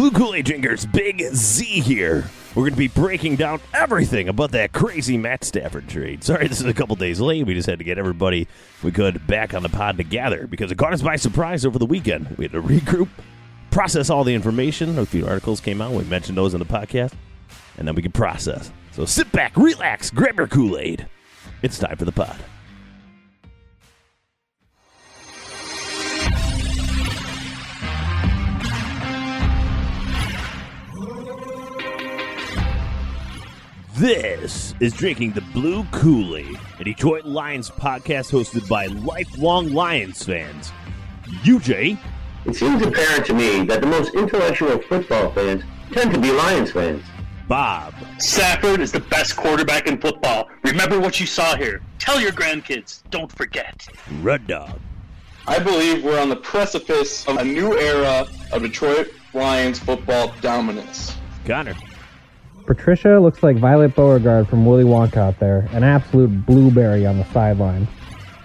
Blue 0.00 0.10
Kool 0.12 0.34
Aid 0.34 0.46
drinkers, 0.46 0.86
Big 0.86 1.20
Z 1.34 1.62
here. 1.62 2.24
We're 2.54 2.62
going 2.62 2.72
to 2.72 2.78
be 2.78 2.88
breaking 2.88 3.36
down 3.36 3.60
everything 3.74 4.30
about 4.30 4.52
that 4.52 4.72
crazy 4.72 5.18
Matt 5.18 5.44
Stafford 5.44 5.90
trade. 5.90 6.24
Sorry, 6.24 6.48
this 6.48 6.58
is 6.58 6.64
a 6.64 6.72
couple 6.72 6.96
days 6.96 7.20
late. 7.20 7.44
We 7.44 7.52
just 7.52 7.68
had 7.68 7.80
to 7.80 7.84
get 7.84 7.98
everybody 7.98 8.48
we 8.82 8.92
could 8.92 9.26
back 9.26 9.52
on 9.52 9.62
the 9.62 9.68
pod 9.68 9.98
together 9.98 10.46
because 10.46 10.72
it 10.72 10.78
caught 10.78 10.94
us 10.94 11.02
by 11.02 11.16
surprise 11.16 11.66
over 11.66 11.78
the 11.78 11.84
weekend. 11.84 12.34
We 12.38 12.46
had 12.46 12.52
to 12.52 12.62
regroup, 12.62 13.10
process 13.70 14.08
all 14.08 14.24
the 14.24 14.34
information. 14.34 14.98
A 14.98 15.04
few 15.04 15.26
articles 15.26 15.60
came 15.60 15.82
out. 15.82 15.92
We 15.92 16.04
mentioned 16.04 16.38
those 16.38 16.54
in 16.54 16.60
the 16.60 16.64
podcast, 16.64 17.12
and 17.76 17.86
then 17.86 17.94
we 17.94 18.00
can 18.00 18.10
process. 18.10 18.72
So 18.92 19.04
sit 19.04 19.30
back, 19.32 19.54
relax, 19.54 20.08
grab 20.10 20.38
your 20.38 20.48
Kool 20.48 20.78
Aid. 20.78 21.06
It's 21.60 21.78
time 21.78 21.98
for 21.98 22.06
the 22.06 22.12
pod. 22.12 22.40
This 34.00 34.74
is 34.80 34.94
Drinking 34.94 35.32
the 35.32 35.42
Blue 35.42 35.84
Kool 35.90 36.34
Aid, 36.34 36.58
a 36.78 36.84
Detroit 36.84 37.26
Lions 37.26 37.68
podcast 37.68 38.30
hosted 38.30 38.66
by 38.66 38.86
lifelong 38.86 39.74
Lions 39.74 40.24
fans. 40.24 40.72
UJ, 41.42 41.98
It 42.46 42.56
seems 42.56 42.80
apparent 42.80 43.26
to 43.26 43.34
me 43.34 43.62
that 43.66 43.82
the 43.82 43.86
most 43.86 44.14
intellectual 44.14 44.78
football 44.78 45.30
fans 45.32 45.64
tend 45.92 46.14
to 46.14 46.18
be 46.18 46.32
Lions 46.32 46.72
fans. 46.72 47.04
Bob, 47.46 47.92
Stafford 48.16 48.80
is 48.80 48.90
the 48.90 49.00
best 49.00 49.36
quarterback 49.36 49.86
in 49.86 49.98
football. 50.00 50.48
Remember 50.64 50.98
what 50.98 51.20
you 51.20 51.26
saw 51.26 51.54
here. 51.56 51.82
Tell 51.98 52.18
your 52.18 52.32
grandkids. 52.32 53.02
Don't 53.10 53.30
forget. 53.30 53.86
Red 54.22 54.46
Dog, 54.46 54.80
I 55.46 55.58
believe 55.58 56.02
we're 56.02 56.18
on 56.18 56.30
the 56.30 56.36
precipice 56.36 57.28
of 57.28 57.36
a 57.36 57.44
new 57.44 57.78
era 57.78 58.26
of 58.50 58.62
Detroit 58.62 59.08
Lions 59.34 59.78
football 59.78 60.32
dominance. 60.40 61.14
Connor, 61.44 61.74
Patricia 62.66 63.18
looks 63.18 63.42
like 63.42 63.56
Violet 63.56 63.94
Beauregarde 63.94 64.46
from 64.48 64.64
Willy 64.66 64.84
Wonka 64.84 65.16
out 65.16 65.38
there, 65.40 65.68
an 65.72 65.82
absolute 65.82 66.46
blueberry 66.46 67.06
on 67.06 67.18
the 67.18 67.24
sideline. 67.32 67.88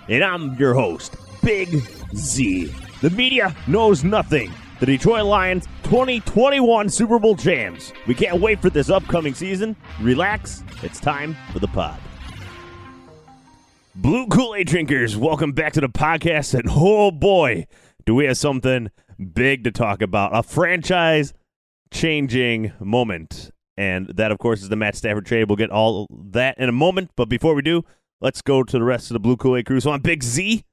and 0.09 0.23
I'm 0.23 0.55
your 0.55 0.73
host, 0.73 1.15
Big 1.43 1.69
Z. 2.15 2.73
The 3.01 3.09
media 3.11 3.55
knows 3.67 4.03
nothing. 4.03 4.51
The 4.79 4.85
Detroit 4.85 5.25
Lions 5.25 5.65
2021 5.83 6.89
Super 6.89 7.19
Bowl 7.19 7.35
champs. 7.35 7.93
We 8.07 8.15
can't 8.15 8.41
wait 8.41 8.61
for 8.61 8.69
this 8.69 8.89
upcoming 8.89 9.33
season. 9.33 9.75
Relax, 10.01 10.63
it's 10.83 10.99
time 10.99 11.35
for 11.53 11.59
the 11.59 11.67
pod. 11.67 11.99
Blue 13.95 14.27
Kool 14.27 14.55
Aid 14.55 14.67
drinkers, 14.67 15.15
welcome 15.15 15.53
back 15.53 15.73
to 15.73 15.81
the 15.81 15.87
podcast. 15.87 16.53
And 16.53 16.67
oh 16.69 17.11
boy, 17.11 17.67
do 18.05 18.13
we 18.15 18.25
have 18.25 18.37
something 18.37 18.91
big 19.33 19.63
to 19.63 19.71
talk 19.71 20.01
about. 20.01 20.35
A 20.35 20.43
franchise 20.43 21.33
changing 21.91 22.73
moment. 22.79 23.51
And 23.77 24.07
that, 24.15 24.31
of 24.31 24.37
course, 24.37 24.61
is 24.61 24.69
the 24.69 24.75
Matt 24.77 24.95
Stafford 24.95 25.25
trade. 25.25 25.49
We'll 25.49 25.57
get 25.57 25.69
all 25.69 26.07
that 26.31 26.57
in 26.57 26.69
a 26.69 26.73
moment. 26.73 27.11
But 27.15 27.27
before 27.27 27.53
we 27.55 27.61
do, 27.61 27.83
let's 28.21 28.41
go 28.41 28.63
to 28.63 28.77
the 28.77 28.83
rest 28.83 29.09
of 29.11 29.15
the 29.15 29.19
Blue 29.19 29.35
Kool 29.35 29.57
Aid 29.57 29.65
crew. 29.65 29.79
So 29.81 29.91
I'm 29.91 30.01
Big 30.01 30.23
Z, 30.23 30.63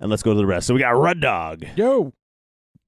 and 0.00 0.10
let's 0.10 0.22
go 0.22 0.34
to 0.34 0.38
the 0.38 0.46
rest. 0.46 0.66
So 0.66 0.74
we 0.74 0.80
got 0.80 0.90
Red 0.90 1.20
Dog, 1.20 1.64
Yo! 1.76 2.12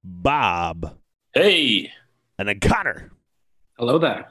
Bob, 0.05 0.97
Hey. 1.35 1.91
and 2.39 2.49
then 2.49 2.61
Connor. 2.61 3.11
Hello 3.79 3.99
there. 3.99 4.31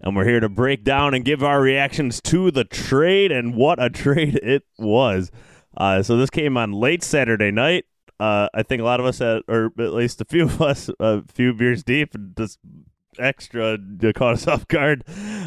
And 0.00 0.14
we're 0.14 0.26
here 0.26 0.40
to 0.40 0.48
break 0.48 0.84
down 0.84 1.14
and 1.14 1.24
give 1.24 1.42
our 1.42 1.60
reactions 1.60 2.20
to 2.22 2.50
the 2.50 2.64
trade 2.64 3.32
and 3.32 3.54
what 3.54 3.82
a 3.82 3.88
trade 3.90 4.36
it 4.42 4.64
was. 4.78 5.30
Uh, 5.76 6.02
so 6.02 6.16
this 6.16 6.30
came 6.30 6.56
on 6.56 6.72
late 6.72 7.02
Saturday 7.02 7.50
night. 7.50 7.84
Uh, 8.20 8.48
I 8.54 8.62
think 8.62 8.80
a 8.80 8.84
lot 8.84 8.98
of 9.00 9.06
us 9.06 9.18
had, 9.18 9.42
or 9.48 9.66
at 9.78 9.92
least 9.92 10.20
a 10.20 10.24
few 10.24 10.44
of 10.44 10.60
us, 10.62 10.90
a 11.00 11.22
few 11.32 11.52
beers 11.54 11.82
deep, 11.82 12.14
and 12.14 12.36
just 12.36 12.58
extra 13.18 13.78
to 14.00 14.12
caught 14.12 14.34
us 14.34 14.46
off 14.48 14.66
guard. 14.68 15.04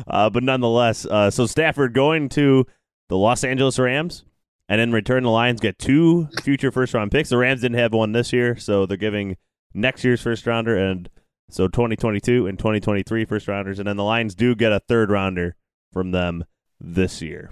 Uh, 0.07 0.29
but 0.29 0.43
nonetheless, 0.43 1.05
uh, 1.05 1.29
so 1.31 1.45
Stafford 1.45 1.93
going 1.93 2.29
to 2.29 2.65
the 3.09 3.17
Los 3.17 3.43
Angeles 3.43 3.79
Rams, 3.79 4.23
and 4.67 4.79
in 4.79 4.91
return, 4.91 5.23
the 5.23 5.29
Lions 5.31 5.59
get 5.59 5.79
two 5.79 6.27
future 6.43 6.71
first 6.71 6.93
round 6.93 7.11
picks. 7.11 7.29
The 7.29 7.37
Rams 7.37 7.61
didn't 7.61 7.79
have 7.79 7.93
one 7.93 8.11
this 8.11 8.31
year, 8.31 8.55
so 8.57 8.85
they're 8.85 8.97
giving 8.97 9.37
next 9.73 10.03
year's 10.03 10.21
first 10.21 10.45
rounder 10.45 10.75
and 10.77 11.09
so 11.49 11.67
2022 11.67 12.45
and 12.45 12.59
2023 12.59 13.25
first 13.25 13.47
rounders, 13.47 13.79
and 13.79 13.87
then 13.87 13.97
the 13.97 14.03
Lions 14.03 14.35
do 14.35 14.53
get 14.55 14.71
a 14.71 14.79
third 14.79 15.09
rounder 15.09 15.55
from 15.91 16.11
them 16.11 16.43
this 16.79 17.21
year. 17.21 17.51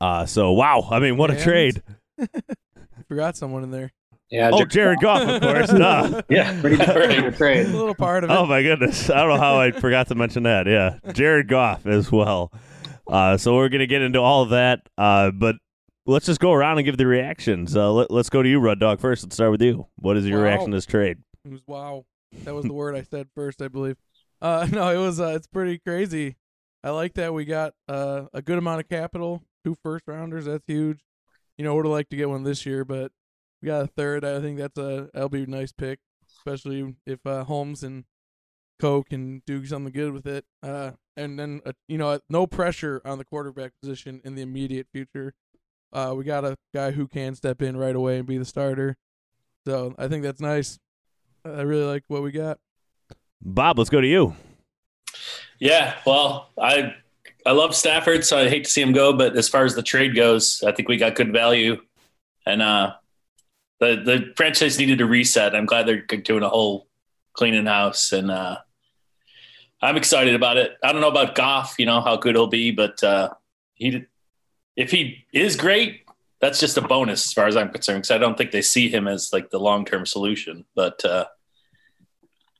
Uh, 0.00 0.24
so 0.26 0.52
wow, 0.52 0.86
I 0.90 1.00
mean, 1.00 1.16
what 1.16 1.30
a 1.30 1.34
And- 1.34 1.42
trade! 1.42 1.82
Forgot 3.08 3.36
someone 3.36 3.64
in 3.64 3.70
there. 3.72 3.92
Yeah, 4.30 4.50
Oh, 4.52 4.64
Jared 4.64 5.00
Goff, 5.00 5.28
of 5.28 5.42
course. 5.42 5.68
Duh. 5.76 6.22
Yeah. 6.28 6.60
pretty 6.60 6.76
pretty 6.84 7.16
good 7.16 7.66
A 7.74 7.76
little 7.76 7.94
part 7.94 8.22
of 8.24 8.30
it. 8.30 8.32
Oh 8.32 8.46
my 8.46 8.62
goodness, 8.62 9.10
I 9.10 9.18
don't 9.20 9.30
know 9.30 9.40
how 9.40 9.58
I 9.60 9.72
forgot 9.72 10.06
to 10.08 10.14
mention 10.14 10.44
that. 10.44 10.66
Yeah, 10.66 10.98
Jared 11.12 11.48
Goff 11.48 11.86
as 11.86 12.12
well. 12.12 12.52
Uh, 13.08 13.36
so 13.36 13.56
we're 13.56 13.68
gonna 13.68 13.86
get 13.88 14.02
into 14.02 14.20
all 14.20 14.42
of 14.42 14.50
that, 14.50 14.88
uh, 14.96 15.32
but 15.32 15.56
let's 16.06 16.26
just 16.26 16.38
go 16.40 16.52
around 16.52 16.78
and 16.78 16.84
give 16.84 16.96
the 16.96 17.06
reactions. 17.06 17.76
Uh, 17.76 17.92
let, 17.92 18.10
us 18.12 18.30
go 18.30 18.40
to 18.42 18.48
you, 18.48 18.60
Red 18.60 18.78
Dog. 18.78 19.00
First, 19.00 19.24
let's 19.24 19.34
start 19.34 19.50
with 19.50 19.62
you. 19.62 19.86
What 19.96 20.16
is 20.16 20.24
your 20.26 20.38
Wow. 20.38 20.44
reaction 20.44 20.70
to 20.70 20.76
this 20.76 20.86
trade? 20.86 21.18
It 21.44 21.50
was 21.50 21.62
wow. 21.66 22.04
That 22.44 22.54
was 22.54 22.64
the 22.64 22.72
word 22.72 22.94
I 22.94 23.02
said 23.02 23.26
first, 23.34 23.60
I 23.60 23.66
believe. 23.68 23.96
Uh, 24.40 24.68
no, 24.72 24.88
it 24.90 24.98
was. 25.04 25.20
Uh, 25.20 25.32
it's 25.34 25.48
pretty 25.48 25.78
crazy. 25.78 26.36
I 26.84 26.90
like 26.90 27.14
that 27.14 27.34
we 27.34 27.44
got 27.44 27.74
uh, 27.88 28.26
a 28.32 28.40
good 28.42 28.58
amount 28.58 28.80
of 28.80 28.88
capital, 28.88 29.42
two 29.64 29.74
first 29.82 30.04
rounders. 30.06 30.44
That's 30.44 30.64
huge. 30.68 31.00
You 31.58 31.64
know, 31.64 31.74
would 31.74 31.84
have 31.84 31.92
liked 31.92 32.10
to 32.10 32.16
get 32.16 32.30
one 32.30 32.44
this 32.44 32.64
year, 32.64 32.84
but 32.84 33.10
we 33.60 33.66
got 33.66 33.84
a 33.84 33.86
third. 33.86 34.24
I 34.24 34.40
think 34.40 34.58
that's 34.58 34.78
a 34.78 35.10
that'll 35.12 35.28
be 35.28 35.44
a 35.44 35.46
nice 35.46 35.72
pick, 35.72 35.98
especially 36.38 36.96
if 37.06 37.24
uh, 37.26 37.44
Holmes 37.44 37.82
and 37.82 38.04
Coe 38.80 39.02
can 39.02 39.42
do 39.46 39.64
something 39.66 39.92
good 39.92 40.12
with 40.12 40.26
it. 40.26 40.44
Uh, 40.62 40.92
and 41.16 41.38
then 41.38 41.60
uh, 41.66 41.72
you 41.88 41.98
know, 41.98 42.18
no 42.28 42.46
pressure 42.46 43.02
on 43.04 43.18
the 43.18 43.24
quarterback 43.24 43.72
position 43.80 44.20
in 44.24 44.34
the 44.34 44.42
immediate 44.42 44.86
future. 44.92 45.34
Uh, 45.92 46.14
we 46.16 46.24
got 46.24 46.44
a 46.44 46.56
guy 46.72 46.92
who 46.92 47.06
can 47.06 47.34
step 47.34 47.60
in 47.62 47.76
right 47.76 47.96
away 47.96 48.18
and 48.18 48.26
be 48.26 48.38
the 48.38 48.44
starter. 48.44 48.96
So 49.66 49.94
I 49.98 50.08
think 50.08 50.22
that's 50.22 50.40
nice. 50.40 50.78
I 51.44 51.62
really 51.62 51.84
like 51.84 52.04
what 52.08 52.22
we 52.22 52.30
got. 52.30 52.58
Bob, 53.42 53.78
let's 53.78 53.90
go 53.90 54.00
to 54.00 54.06
you. 54.06 54.34
Yeah. 55.58 55.96
Well, 56.06 56.50
I 56.58 56.94
I 57.44 57.52
love 57.52 57.74
Stafford, 57.74 58.24
so 58.24 58.38
I 58.38 58.48
hate 58.48 58.64
to 58.64 58.70
see 58.70 58.82
him 58.82 58.92
go. 58.92 59.12
But 59.12 59.36
as 59.36 59.48
far 59.48 59.64
as 59.64 59.74
the 59.74 59.82
trade 59.82 60.14
goes, 60.14 60.62
I 60.62 60.72
think 60.72 60.88
we 60.88 60.96
got 60.96 61.14
good 61.14 61.32
value, 61.32 61.80
and 62.46 62.62
uh, 62.62 62.94
the 63.80 64.02
the 64.04 64.32
franchise 64.36 64.78
needed 64.78 65.00
a 65.00 65.06
reset. 65.06 65.56
I'm 65.56 65.66
glad 65.66 65.86
they're 65.86 66.02
doing 66.02 66.42
a 66.42 66.48
whole 66.48 66.86
cleaning 67.32 67.66
house, 67.66 68.12
and 68.12 68.30
uh, 68.30 68.58
I'm 69.82 69.96
excited 69.96 70.34
about 70.34 70.58
it. 70.58 70.76
I 70.82 70.92
don't 70.92 71.00
know 71.00 71.08
about 71.08 71.34
Goff, 71.34 71.76
you 71.78 71.86
know 71.86 72.00
how 72.00 72.16
good 72.16 72.36
he'll 72.36 72.46
be, 72.46 72.70
but 72.70 73.02
uh, 73.02 73.30
he 73.74 74.04
if 74.76 74.90
he 74.90 75.24
is 75.32 75.56
great, 75.56 76.02
that's 76.40 76.60
just 76.60 76.76
a 76.76 76.82
bonus 76.82 77.26
as 77.26 77.32
far 77.32 77.46
as 77.46 77.56
I'm 77.56 77.70
concerned. 77.70 78.02
Because 78.02 78.12
I 78.12 78.18
don't 78.18 78.36
think 78.36 78.52
they 78.52 78.62
see 78.62 78.88
him 78.88 79.08
as 79.08 79.32
like 79.32 79.50
the 79.50 79.58
long 79.58 79.84
term 79.84 80.06
solution, 80.06 80.64
but. 80.76 81.04
Uh, 81.04 81.26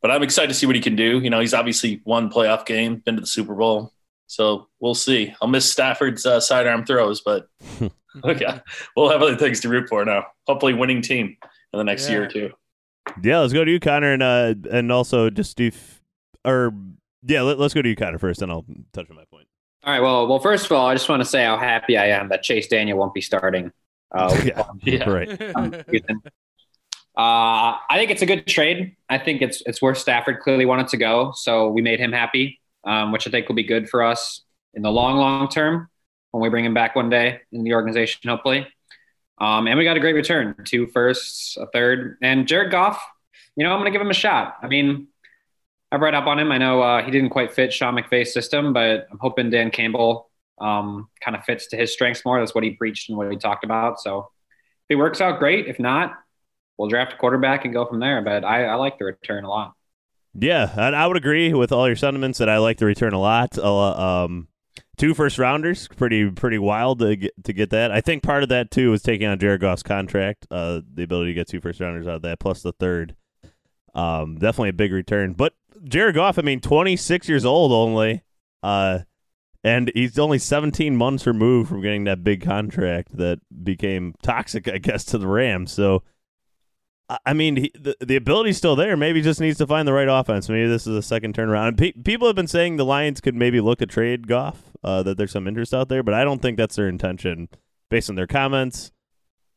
but 0.02 0.10
I'm 0.10 0.22
excited 0.22 0.48
to 0.48 0.54
see 0.54 0.64
what 0.64 0.76
he 0.76 0.80
can 0.80 0.96
do. 0.96 1.20
You 1.20 1.28
know, 1.28 1.40
he's 1.40 1.52
obviously 1.52 2.00
won 2.06 2.30
playoff 2.30 2.64
game, 2.64 3.02
been 3.04 3.16
to 3.16 3.20
the 3.20 3.26
Super 3.26 3.54
Bowl, 3.54 3.92
so 4.26 4.68
we'll 4.80 4.94
see. 4.94 5.34
I'll 5.42 5.48
miss 5.48 5.70
Stafford's 5.70 6.24
uh, 6.24 6.40
sidearm 6.40 6.86
throws, 6.86 7.20
but 7.20 7.50
okay, 8.24 8.60
we'll 8.96 9.10
have 9.10 9.22
other 9.22 9.36
things 9.36 9.60
to 9.60 9.68
root 9.68 9.88
for 9.88 10.04
now. 10.04 10.26
Hopefully, 10.46 10.74
winning 10.74 11.02
team 11.02 11.36
in 11.72 11.78
the 11.78 11.84
next 11.84 12.08
year 12.08 12.20
or 12.20 12.24
Yeah. 12.24 12.28
two. 12.28 12.50
Yeah, 13.22 13.38
let's 13.40 13.52
go 13.52 13.64
to 13.64 13.70
you, 13.70 13.80
Connor, 13.80 14.12
and 14.12 14.22
uh, 14.22 14.54
and 14.70 14.92
also 14.92 15.30
just 15.30 15.56
do, 15.56 15.68
f- 15.68 16.02
or 16.44 16.72
yeah, 17.26 17.42
let, 17.42 17.58
us 17.60 17.74
go 17.74 17.82
to 17.82 17.88
you, 17.88 17.96
Connor, 17.96 18.18
first, 18.18 18.42
and 18.42 18.50
I'll 18.52 18.64
touch 18.92 19.08
on 19.10 19.16
my 19.16 19.24
point. 19.30 19.46
All 19.84 19.92
right. 19.92 20.00
Well, 20.00 20.28
well. 20.28 20.38
First 20.38 20.66
of 20.66 20.72
all, 20.72 20.86
I 20.86 20.94
just 20.94 21.08
want 21.08 21.20
to 21.22 21.28
say 21.28 21.44
how 21.44 21.56
happy 21.56 21.96
I 21.96 22.06
am 22.08 22.28
that 22.28 22.42
Chase 22.42 22.68
Daniel 22.68 22.98
won't 22.98 23.14
be 23.14 23.20
starting. 23.20 23.72
Uh, 24.12 24.38
yeah, 24.44 24.62
Yeah. 24.82 25.08
right. 25.10 25.54
um. 25.56 25.74
Uh, 27.16 27.76
I 27.90 27.96
think 27.96 28.10
it's 28.10 28.22
a 28.22 28.26
good 28.26 28.46
trade. 28.46 28.96
I 29.08 29.18
think 29.18 29.42
it's 29.42 29.62
it's 29.66 29.82
where 29.82 29.94
Stafford 29.94 30.40
clearly 30.40 30.64
wanted 30.64 30.88
to 30.88 30.96
go, 30.96 31.32
so 31.34 31.68
we 31.68 31.82
made 31.82 31.98
him 32.00 32.12
happy, 32.12 32.60
um, 32.84 33.12
which 33.12 33.26
I 33.26 33.30
think 33.30 33.48
will 33.48 33.56
be 33.56 33.64
good 33.64 33.88
for 33.90 34.02
us 34.02 34.42
in 34.74 34.82
the 34.82 34.90
long, 34.90 35.16
long 35.16 35.48
term 35.48 35.88
when 36.30 36.42
we 36.42 36.48
bring 36.48 36.64
him 36.64 36.74
back 36.74 36.94
one 36.96 37.10
day 37.10 37.40
in 37.52 37.64
the 37.64 37.74
organization, 37.74 38.28
hopefully. 38.28 38.66
Um, 39.38 39.66
and 39.66 39.78
we 39.78 39.84
got 39.84 39.96
a 39.96 40.00
great 40.00 40.14
return: 40.14 40.54
two 40.64 40.86
firsts, 40.88 41.56
a 41.56 41.66
third, 41.66 42.18
and 42.22 42.46
Jared 42.46 42.70
Goff. 42.70 43.02
You 43.56 43.64
know, 43.64 43.72
I'm 43.72 43.80
going 43.80 43.90
to 43.92 43.96
give 43.96 44.04
him 44.04 44.10
a 44.10 44.14
shot. 44.14 44.56
I 44.62 44.68
mean, 44.68 45.08
I've 45.92 46.00
read 46.00 46.14
up 46.14 46.26
on 46.26 46.38
him. 46.38 46.52
I 46.52 46.58
know 46.58 46.82
uh, 46.82 47.02
he 47.02 47.10
didn't 47.10 47.30
quite 47.30 47.52
fit 47.52 47.72
Sean 47.72 47.96
McVay's 47.96 48.32
system, 48.32 48.72
but 48.72 49.08
I'm 49.10 49.18
hoping 49.18 49.50
Dan 49.50 49.70
Campbell 49.70 50.30
um, 50.60 51.08
kind 51.24 51.36
of 51.36 51.44
fits 51.44 51.66
to 51.68 51.76
his 51.76 51.92
strengths 51.92 52.24
more. 52.24 52.38
That's 52.38 52.54
what 52.54 52.64
he 52.64 52.70
preached 52.70 53.08
and 53.08 53.18
what 53.18 53.30
he 53.30 53.36
talked 53.36 53.64
about. 53.64 54.00
So 54.00 54.28
if 54.88 54.94
it 54.94 54.96
works 54.96 55.20
out, 55.20 55.38
great. 55.38 55.66
If 55.66 55.80
not, 55.80 56.14
we'll 56.78 56.88
draft 56.88 57.14
a 57.14 57.16
quarterback 57.16 57.64
and 57.64 57.74
go 57.74 57.86
from 57.86 57.98
there. 57.98 58.22
But 58.22 58.44
I, 58.44 58.64
I 58.64 58.74
like 58.74 58.98
the 58.98 59.06
return 59.06 59.44
a 59.44 59.48
lot. 59.48 59.72
Yeah, 60.34 60.70
and 60.76 60.94
I 60.94 61.06
would 61.08 61.16
agree 61.16 61.52
with 61.52 61.72
all 61.72 61.88
your 61.88 61.96
sentiments 61.96 62.38
that 62.38 62.48
I 62.48 62.58
like 62.58 62.78
the 62.78 62.86
return 62.86 63.14
a 63.14 63.18
lot. 63.18 63.58
Uh, 63.58 64.24
um, 64.24 64.46
two 65.00 65.14
first 65.14 65.38
rounders, 65.38 65.88
pretty 65.88 66.30
pretty 66.30 66.58
wild 66.58 66.98
to 66.98 67.16
get 67.16 67.44
to 67.44 67.52
get 67.54 67.70
that. 67.70 67.90
I 67.90 68.02
think 68.02 68.22
part 68.22 68.42
of 68.42 68.50
that 68.50 68.70
too 68.70 68.90
was 68.90 69.02
taking 69.02 69.26
on 69.26 69.38
Jared 69.38 69.62
Goff's 69.62 69.82
contract, 69.82 70.46
uh, 70.50 70.82
the 70.92 71.02
ability 71.02 71.30
to 71.30 71.34
get 71.34 71.48
two 71.48 71.60
first 71.60 71.80
rounders 71.80 72.06
out 72.06 72.16
of 72.16 72.22
that, 72.22 72.38
plus 72.38 72.62
the 72.62 72.72
third. 72.72 73.16
Um, 73.94 74.36
definitely 74.36 74.68
a 74.68 74.74
big 74.74 74.92
return. 74.92 75.32
But 75.32 75.54
Jared 75.82 76.14
Goff, 76.14 76.38
I 76.38 76.42
mean, 76.42 76.60
26 76.60 77.28
years 77.28 77.44
old 77.44 77.72
only, 77.72 78.22
uh, 78.62 79.00
and 79.64 79.90
he's 79.94 80.18
only 80.18 80.38
17 80.38 80.94
months 80.94 81.26
removed 81.26 81.70
from 81.70 81.80
getting 81.80 82.04
that 82.04 82.22
big 82.22 82.42
contract 82.42 83.16
that 83.16 83.40
became 83.64 84.14
toxic, 84.22 84.68
I 84.68 84.78
guess, 84.78 85.04
to 85.06 85.18
the 85.18 85.26
Rams. 85.26 85.72
So, 85.72 86.02
I- 87.26 87.32
mean, 87.32 87.56
he, 87.56 87.72
the 87.78 87.96
the 88.00 88.16
ability's 88.16 88.56
still 88.56 88.76
there. 88.76 88.96
Maybe 88.96 89.18
he 89.20 89.22
just 89.24 89.40
needs 89.40 89.58
to 89.58 89.66
find 89.66 89.86
the 89.88 89.92
right 89.92 90.08
offense. 90.08 90.48
Maybe 90.48 90.68
this 90.68 90.86
is 90.86 90.96
a 90.96 91.02
second 91.02 91.34
turnaround. 91.34 91.76
Pe- 91.78 91.92
people 91.92 92.26
have 92.26 92.36
been 92.36 92.46
saying 92.46 92.76
the 92.76 92.84
Lions 92.84 93.20
could 93.20 93.34
maybe 93.34 93.60
look 93.60 93.78
to 93.80 93.86
trade 93.86 94.26
Goff. 94.28 94.62
Uh, 94.82 95.02
that 95.02 95.18
there's 95.18 95.30
some 95.32 95.46
interest 95.46 95.74
out 95.74 95.88
there, 95.90 96.02
but 96.02 96.14
I 96.14 96.24
don't 96.24 96.40
think 96.40 96.56
that's 96.56 96.76
their 96.76 96.88
intention 96.88 97.48
based 97.90 98.08
on 98.08 98.16
their 98.16 98.26
comments 98.26 98.92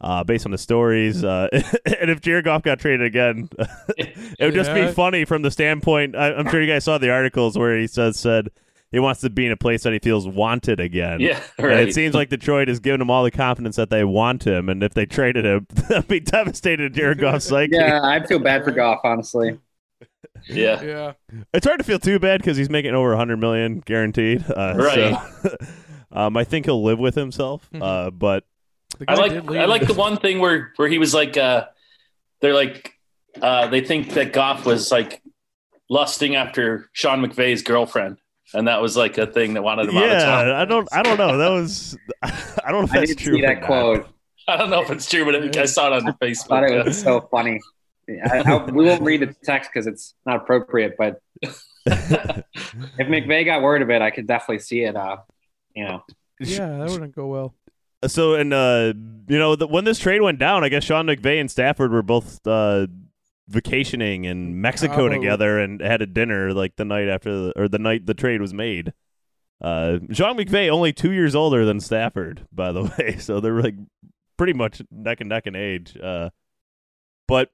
uh, 0.01 0.21
based 0.23 0.45
on 0.45 0.51
the 0.51 0.57
stories. 0.57 1.23
Uh, 1.23 1.47
and 1.85 2.09
if 2.11 2.19
Jared 2.19 2.43
Goff 2.43 2.61
got 2.63 2.79
traded 2.79 3.05
again, 3.05 3.47
it 3.97 4.35
would 4.41 4.53
just 4.53 4.69
Yeah. 4.71 4.87
be 4.87 4.91
funny 4.91 5.23
from 5.23 5.41
the 5.43 5.51
standpoint. 5.51 6.15
I, 6.17 6.33
I'm 6.33 6.49
sure 6.49 6.61
you 6.61 6.67
guys 6.67 6.83
saw 6.83 6.97
the 6.97 7.09
articles 7.09 7.57
where 7.57 7.77
he 7.79 7.87
says 7.87 8.19
said 8.19 8.49
he 8.93 8.99
wants 8.99 9.21
to 9.21 9.29
be 9.29 9.45
in 9.45 9.51
a 9.51 9.57
place 9.57 9.83
that 9.83 9.91
he 9.91 9.99
feels 9.99 10.27
wanted 10.27 10.79
again. 10.79 11.19
Yeah, 11.19 11.41
And 11.57 11.71
it 11.79 11.93
seems 11.93 12.13
like 12.13 12.29
Detroit 12.29 12.67
has 12.67 12.79
given 12.79 13.01
him 13.01 13.09
all 13.09 13.23
the 13.23 13.31
confidence 13.31 13.75
that 13.75 13.89
they 13.89 14.03
want 14.03 14.45
him, 14.45 14.69
and 14.69 14.83
if 14.83 14.93
they 14.93 15.05
traded 15.05 15.45
him, 15.45 15.65
that'd 15.89 16.07
be 16.07 16.19
devastated 16.19 16.93
to 16.93 16.99
Jared 16.99 17.17
Goff's 17.17 17.45
psyche. 17.45 17.75
Yeah, 17.75 18.01
I 18.03 18.25
feel 18.25 18.39
bad 18.39 18.63
for 18.63 18.71
Goff, 18.71 18.99
honestly. 19.03 19.59
yeah. 20.47 20.81
Yeah. 20.83 21.13
It's 21.53 21.65
hard 21.65 21.79
to 21.79 21.83
feel 21.83 21.99
too 21.99 22.19
bad 22.19 22.39
because 22.41 22.55
he's 22.55 22.69
making 22.69 22.93
over 22.93 23.09
100 23.09 23.37
million 23.37 23.79
guaranteed. 23.79 24.45
Uh, 24.49 24.73
Right. 24.77 25.17
So, 25.41 25.57
um, 26.11 26.37
I 26.37 26.43
think 26.43 26.65
he'll 26.65 26.83
live 26.83 26.99
with 26.99 27.15
himself. 27.15 27.67
Uh, 27.73 28.11
but 28.11 28.43
I 29.07 29.15
like 29.15 29.31
I 29.31 29.65
like 29.65 29.87
the 29.87 29.95
one 29.95 30.17
thing 30.17 30.39
where 30.39 30.71
where 30.75 30.87
he 30.87 30.99
was 30.99 31.15
like 31.15 31.35
uh 31.35 31.65
they're 32.41 32.53
like 32.53 32.93
uh 33.41 33.65
they 33.67 33.81
think 33.81 34.13
that 34.13 34.33
Goff 34.33 34.67
was 34.67 34.91
like 34.91 35.21
lusting 35.89 36.35
after 36.35 36.89
Sean 36.93 37.25
McVay's 37.25 37.63
girlfriend 37.63 38.17
and 38.53 38.67
that 38.67 38.81
was 38.81 38.95
like 38.95 39.17
a 39.17 39.27
thing 39.27 39.53
that 39.55 39.63
wanted 39.63 39.89
him 39.89 39.97
out 39.97 40.03
of 40.03 40.21
town. 40.21 40.47
yeah, 40.47 40.61
I 40.61 40.65
don't, 40.65 40.87
I 40.91 41.01
don't 41.03 41.17
know. 41.17 41.37
That 41.37 41.49
was, 41.49 41.97
I 42.21 42.71
don't 42.71 42.81
know 42.81 42.83
if 42.83 42.91
I 42.91 42.99
that's 42.99 43.09
did 43.09 43.19
true. 43.19 43.35
see 43.35 43.41
that 43.41 43.63
quote. 43.63 44.07
I 44.47 44.57
don't 44.57 44.69
know 44.69 44.81
if 44.81 44.89
it's 44.89 45.09
true, 45.09 45.25
but 45.25 45.35
I, 45.35 45.61
I 45.61 45.65
saw 45.65 45.87
it 45.87 45.93
on 45.93 46.13
Facebook. 46.21 46.47
thought 46.47 46.63
it 46.63 46.85
was 46.85 47.01
so 47.01 47.21
funny. 47.31 47.59
I, 48.09 48.39
I, 48.39 48.63
we 48.65 48.83
won't 48.83 49.01
read 49.01 49.21
the 49.21 49.33
text 49.43 49.69
because 49.73 49.87
it's 49.87 50.13
not 50.25 50.37
appropriate, 50.37 50.95
but 50.97 51.21
if 51.41 53.07
McVay 53.07 53.45
got 53.45 53.61
word 53.61 53.81
of 53.81 53.89
it, 53.89 54.01
I 54.01 54.11
could 54.11 54.27
definitely 54.27 54.59
see 54.59 54.81
it. 54.83 54.95
Uh, 54.95 55.17
you 55.75 55.85
know, 55.85 56.03
Yeah, 56.39 56.77
that 56.79 56.89
wouldn't 56.89 57.15
go 57.15 57.27
well. 57.27 57.55
So, 58.07 58.35
and 58.35 58.53
uh, 58.53 58.93
you 59.29 59.39
know, 59.39 59.55
the, 59.55 59.67
when 59.67 59.85
this 59.85 59.99
trade 59.99 60.21
went 60.21 60.37
down, 60.37 60.63
I 60.65 60.69
guess 60.69 60.83
Sean 60.83 61.05
McVay 61.05 61.39
and 61.39 61.49
Stafford 61.49 61.91
were 61.91 62.01
both 62.01 62.45
uh, 62.45 62.87
vacationing 63.47 64.25
in 64.25 64.59
Mexico 64.61 65.05
Oh. 65.05 65.09
together 65.09 65.59
and 65.59 65.81
had 65.81 66.01
a 66.01 66.05
dinner 66.05 66.53
like 66.53 66.75
the 66.77 66.85
night 66.85 67.07
after, 67.07 67.31
the, 67.31 67.53
or 67.55 67.67
the 67.67 67.79
night 67.79 68.05
the 68.05 68.13
trade 68.13 68.41
was 68.41 68.53
made. 68.53 68.93
Uh, 69.61 69.99
Sean 70.11 70.37
McVay 70.37 70.69
only 70.69 70.91
two 70.91 71.11
years 71.11 71.35
older 71.35 71.65
than 71.65 71.79
Stafford, 71.79 72.47
by 72.51 72.71
the 72.71 72.83
way, 72.97 73.17
so 73.17 73.39
they're 73.39 73.61
like 73.61 73.75
pretty 74.37 74.53
much 74.53 74.81
neck 74.91 75.21
and 75.21 75.29
neck 75.29 75.47
in 75.47 75.55
age. 75.55 75.97
Uh, 75.97 76.29
but 77.27 77.51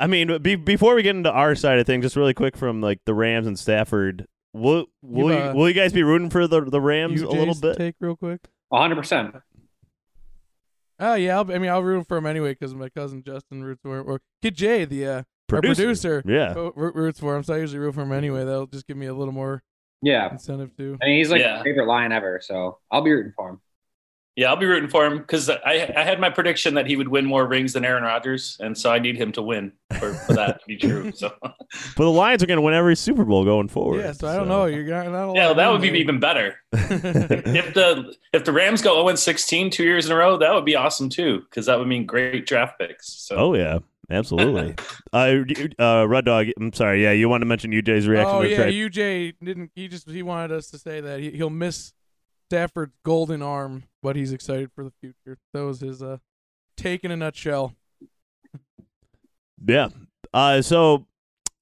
I 0.00 0.06
mean, 0.08 0.38
be, 0.42 0.56
before 0.56 0.94
we 0.96 1.02
get 1.02 1.14
into 1.14 1.30
our 1.30 1.54
side 1.54 1.78
of 1.78 1.86
things, 1.86 2.04
just 2.04 2.16
really 2.16 2.34
quick 2.34 2.56
from 2.56 2.80
like 2.80 3.00
the 3.04 3.14
Rams 3.14 3.46
and 3.46 3.56
Stafford, 3.58 4.26
will 4.52 4.86
will 5.02 5.30
you, 5.32 5.38
uh, 5.38 5.52
will 5.54 5.68
you 5.68 5.74
guys 5.74 5.92
be 5.92 6.02
rooting 6.02 6.30
for 6.30 6.48
the 6.48 6.62
the 6.62 6.80
Rams 6.80 7.20
a 7.22 7.28
little 7.28 7.54
bit? 7.54 7.76
Take 7.76 7.94
real 8.00 8.16
quick. 8.16 8.40
100. 8.70 8.96
percent 8.96 9.36
Oh 10.98 11.14
yeah, 11.14 11.36
I'll, 11.38 11.52
I 11.52 11.58
mean 11.58 11.70
I'll 11.70 11.82
root 11.82 12.06
for 12.06 12.16
him 12.16 12.26
anyway 12.26 12.52
because 12.52 12.74
my 12.74 12.88
cousin 12.88 13.22
Justin 13.24 13.62
roots 13.64 13.80
for 13.82 13.98
him, 14.00 14.08
or 14.08 14.20
Kid 14.40 14.54
Jay, 14.56 14.84
the 14.84 15.06
uh, 15.06 15.10
our 15.18 15.24
Producer. 15.60 15.82
producer, 15.82 16.22
Yeah. 16.26 16.54
oh, 16.56 16.72
root- 16.76 16.94
roots 16.94 17.20
for 17.20 17.36
him. 17.36 17.42
So 17.42 17.54
I 17.54 17.58
usually 17.58 17.78
root 17.78 17.94
for 17.94 18.02
him 18.02 18.12
anyway. 18.12 18.44
That'll 18.44 18.66
just 18.66 18.86
give 18.86 18.96
me 18.96 19.06
a 19.06 19.14
little 19.14 19.34
more 19.34 19.62
Yeah, 20.02 20.30
incentive 20.32 20.76
too. 20.76 20.98
I 21.02 21.06
mean 21.06 21.18
he's 21.18 21.30
like 21.30 21.40
Yeah. 21.40 21.58
my 21.58 21.64
favorite 21.64 21.86
lion 21.86 22.12
ever, 22.12 22.40
so 22.42 22.78
I'll 22.90 23.02
be 23.02 23.12
rooting 23.12 23.32
for 23.36 23.50
him. 23.50 23.60
Yeah, 24.34 24.48
I'll 24.48 24.56
be 24.56 24.64
rooting 24.64 24.88
for 24.88 25.04
him 25.04 25.18
because 25.18 25.50
I 25.50 25.92
I 25.94 26.02
had 26.04 26.18
my 26.18 26.30
prediction 26.30 26.72
that 26.76 26.86
he 26.86 26.96
would 26.96 27.08
win 27.08 27.26
more 27.26 27.46
rings 27.46 27.74
than 27.74 27.84
Aaron 27.84 28.02
Rodgers, 28.02 28.56
and 28.60 28.76
so 28.78 28.90
I 28.90 28.98
need 28.98 29.14
him 29.18 29.30
to 29.32 29.42
win 29.42 29.72
for, 29.98 30.14
for 30.14 30.32
that 30.32 30.58
to 30.60 30.66
be 30.66 30.76
true. 30.78 31.12
So 31.14 31.30
But 31.42 31.58
the 31.96 32.10
Lions 32.10 32.42
are 32.42 32.46
going 32.46 32.56
to 32.56 32.62
win 32.62 32.72
every 32.72 32.96
Super 32.96 33.26
Bowl 33.26 33.44
going 33.44 33.68
forward. 33.68 34.00
Yeah, 34.00 34.12
so 34.12 34.28
I 34.28 34.36
don't 34.36 34.48
know. 34.48 34.64
You're 34.64 34.84
not, 34.84 35.10
not 35.12 35.34
yeah, 35.34 35.48
lot 35.48 35.56
that 35.56 35.70
would 35.70 35.82
be 35.82 35.90
even 35.98 36.18
better. 36.18 36.56
if 36.72 37.74
the 37.74 38.14
if 38.32 38.44
the 38.46 38.52
Rams 38.52 38.80
go 38.80 38.94
0 39.04 39.14
16 39.14 39.70
two 39.70 39.84
years 39.84 40.06
in 40.06 40.12
a 40.12 40.16
row, 40.16 40.38
that 40.38 40.54
would 40.54 40.64
be 40.64 40.76
awesome 40.76 41.10
too 41.10 41.42
because 41.50 41.66
that 41.66 41.78
would 41.78 41.88
mean 41.88 42.06
great 42.06 42.46
draft 42.46 42.78
picks. 42.78 43.08
So 43.12 43.36
Oh 43.36 43.54
yeah, 43.54 43.80
absolutely. 44.10 44.74
uh, 45.12 45.34
uh, 45.78 46.06
Red 46.08 46.24
Dog. 46.24 46.46
I'm 46.58 46.72
sorry. 46.72 47.02
Yeah, 47.02 47.12
you 47.12 47.28
want 47.28 47.42
to 47.42 47.46
mention 47.46 47.70
UJ's 47.72 48.06
reaction 48.08 48.34
Oh 48.36 48.42
to 48.42 48.48
the 48.48 48.54
yeah, 48.54 48.62
trade? 48.62 48.92
UJ 48.92 49.34
didn't. 49.42 49.70
He 49.74 49.88
just 49.88 50.08
he 50.08 50.22
wanted 50.22 50.52
us 50.52 50.68
to 50.70 50.78
say 50.78 51.00
that 51.00 51.20
he, 51.20 51.30
he'll 51.30 51.50
miss 51.50 51.92
Stafford's 52.50 52.92
golden 53.04 53.42
arm, 53.42 53.84
but 54.02 54.16
he's 54.16 54.32
excited 54.32 54.70
for 54.74 54.84
the 54.84 54.92
future. 55.00 55.38
That 55.54 55.64
was 55.64 55.80
his 55.80 56.02
uh 56.02 56.18
take 56.76 57.04
in 57.04 57.10
a 57.10 57.16
nutshell. 57.16 57.74
Yeah. 59.64 59.88
Uh, 60.34 60.62
so 60.62 61.06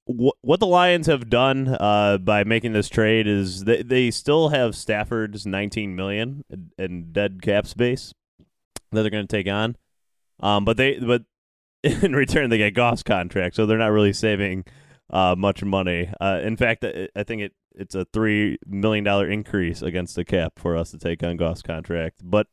wh- 0.06 0.32
what 0.42 0.60
the 0.60 0.66
Lions 0.66 1.06
have 1.06 1.28
done 1.28 1.68
uh, 1.80 2.18
by 2.18 2.44
making 2.44 2.72
this 2.72 2.88
trade 2.88 3.26
is 3.26 3.64
they 3.64 3.82
they 3.82 4.10
still 4.10 4.48
have 4.50 4.74
Stafford's 4.76 5.46
19 5.46 5.94
million 5.94 6.44
in- 6.50 6.70
in 6.78 7.12
dead 7.12 7.42
cap 7.42 7.66
space 7.66 8.14
that 8.92 9.02
they're 9.02 9.10
going 9.10 9.26
to 9.26 9.36
take 9.36 9.48
on. 9.48 9.76
Um, 10.40 10.64
but 10.64 10.76
they 10.76 10.98
but 10.98 11.22
in 12.02 12.14
return 12.14 12.50
they 12.50 12.58
get 12.58 12.74
Goff's 12.74 13.02
contract, 13.02 13.56
so 13.56 13.66
they're 13.66 13.78
not 13.78 13.92
really 13.92 14.12
saving 14.12 14.64
uh, 15.10 15.34
much 15.36 15.62
money. 15.64 16.12
Uh, 16.20 16.40
in 16.42 16.56
fact, 16.56 16.84
I 16.84 17.22
think 17.22 17.42
it 17.42 17.52
it's 17.74 17.94
a 17.94 18.04
three 18.12 18.58
million 18.66 19.04
dollar 19.04 19.30
increase 19.30 19.80
against 19.82 20.16
the 20.16 20.24
cap 20.24 20.54
for 20.56 20.76
us 20.76 20.90
to 20.90 20.98
take 20.98 21.22
on 21.22 21.36
Goff's 21.36 21.62
contract. 21.62 22.20
But 22.22 22.48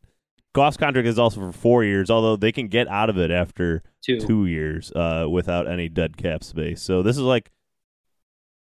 Goff's 0.53 0.77
contract 0.77 1.07
is 1.07 1.19
also 1.19 1.39
for 1.39 1.51
four 1.51 1.83
years, 1.83 2.09
although 2.09 2.35
they 2.35 2.51
can 2.51 2.67
get 2.67 2.87
out 2.87 3.09
of 3.09 3.17
it 3.17 3.31
after 3.31 3.83
Two. 4.03 4.19
two 4.19 4.45
years 4.45 4.91
uh, 4.93 5.27
without 5.29 5.67
any 5.67 5.89
dead 5.89 6.17
cap 6.17 6.43
space. 6.43 6.81
So 6.81 7.03
this 7.03 7.17
is 7.17 7.23
like 7.23 7.51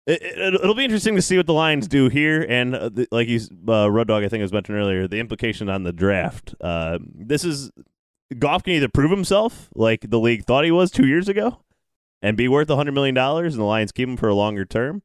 it, 0.07 0.21
it, 0.21 0.53
it'll 0.55 0.75
be 0.75 0.83
interesting 0.83 1.15
to 1.15 1.21
see 1.21 1.37
what 1.37 1.45
the 1.47 1.53
Lions 1.53 1.87
do 1.87 2.09
here, 2.09 2.45
and 2.47 2.75
uh, 2.75 2.89
the, 2.89 3.07
like 3.11 3.27
you, 3.27 3.39
uh, 3.67 3.89
Red 3.91 4.07
Dog, 4.07 4.23
I 4.23 4.29
think 4.29 4.41
was 4.41 4.53
mentioned 4.53 4.77
earlier, 4.77 5.07
the 5.07 5.19
implication 5.19 5.69
on 5.69 5.83
the 5.83 5.93
draft. 5.93 6.55
Uh, 6.59 6.97
this 7.13 7.43
is 7.45 7.71
Goff 8.37 8.63
can 8.63 8.73
either 8.73 8.89
prove 8.89 9.11
himself 9.11 9.69
like 9.75 10.09
the 10.09 10.19
league 10.19 10.45
thought 10.45 10.65
he 10.65 10.71
was 10.71 10.91
two 10.91 11.07
years 11.07 11.27
ago, 11.27 11.61
and 12.21 12.37
be 12.37 12.47
worth 12.47 12.69
a 12.69 12.75
hundred 12.75 12.93
million 12.93 13.15
dollars, 13.15 13.53
and 13.53 13.61
the 13.61 13.65
Lions 13.65 13.91
keep 13.91 14.07
him 14.07 14.17
for 14.17 14.29
a 14.29 14.35
longer 14.35 14.65
term, 14.65 15.01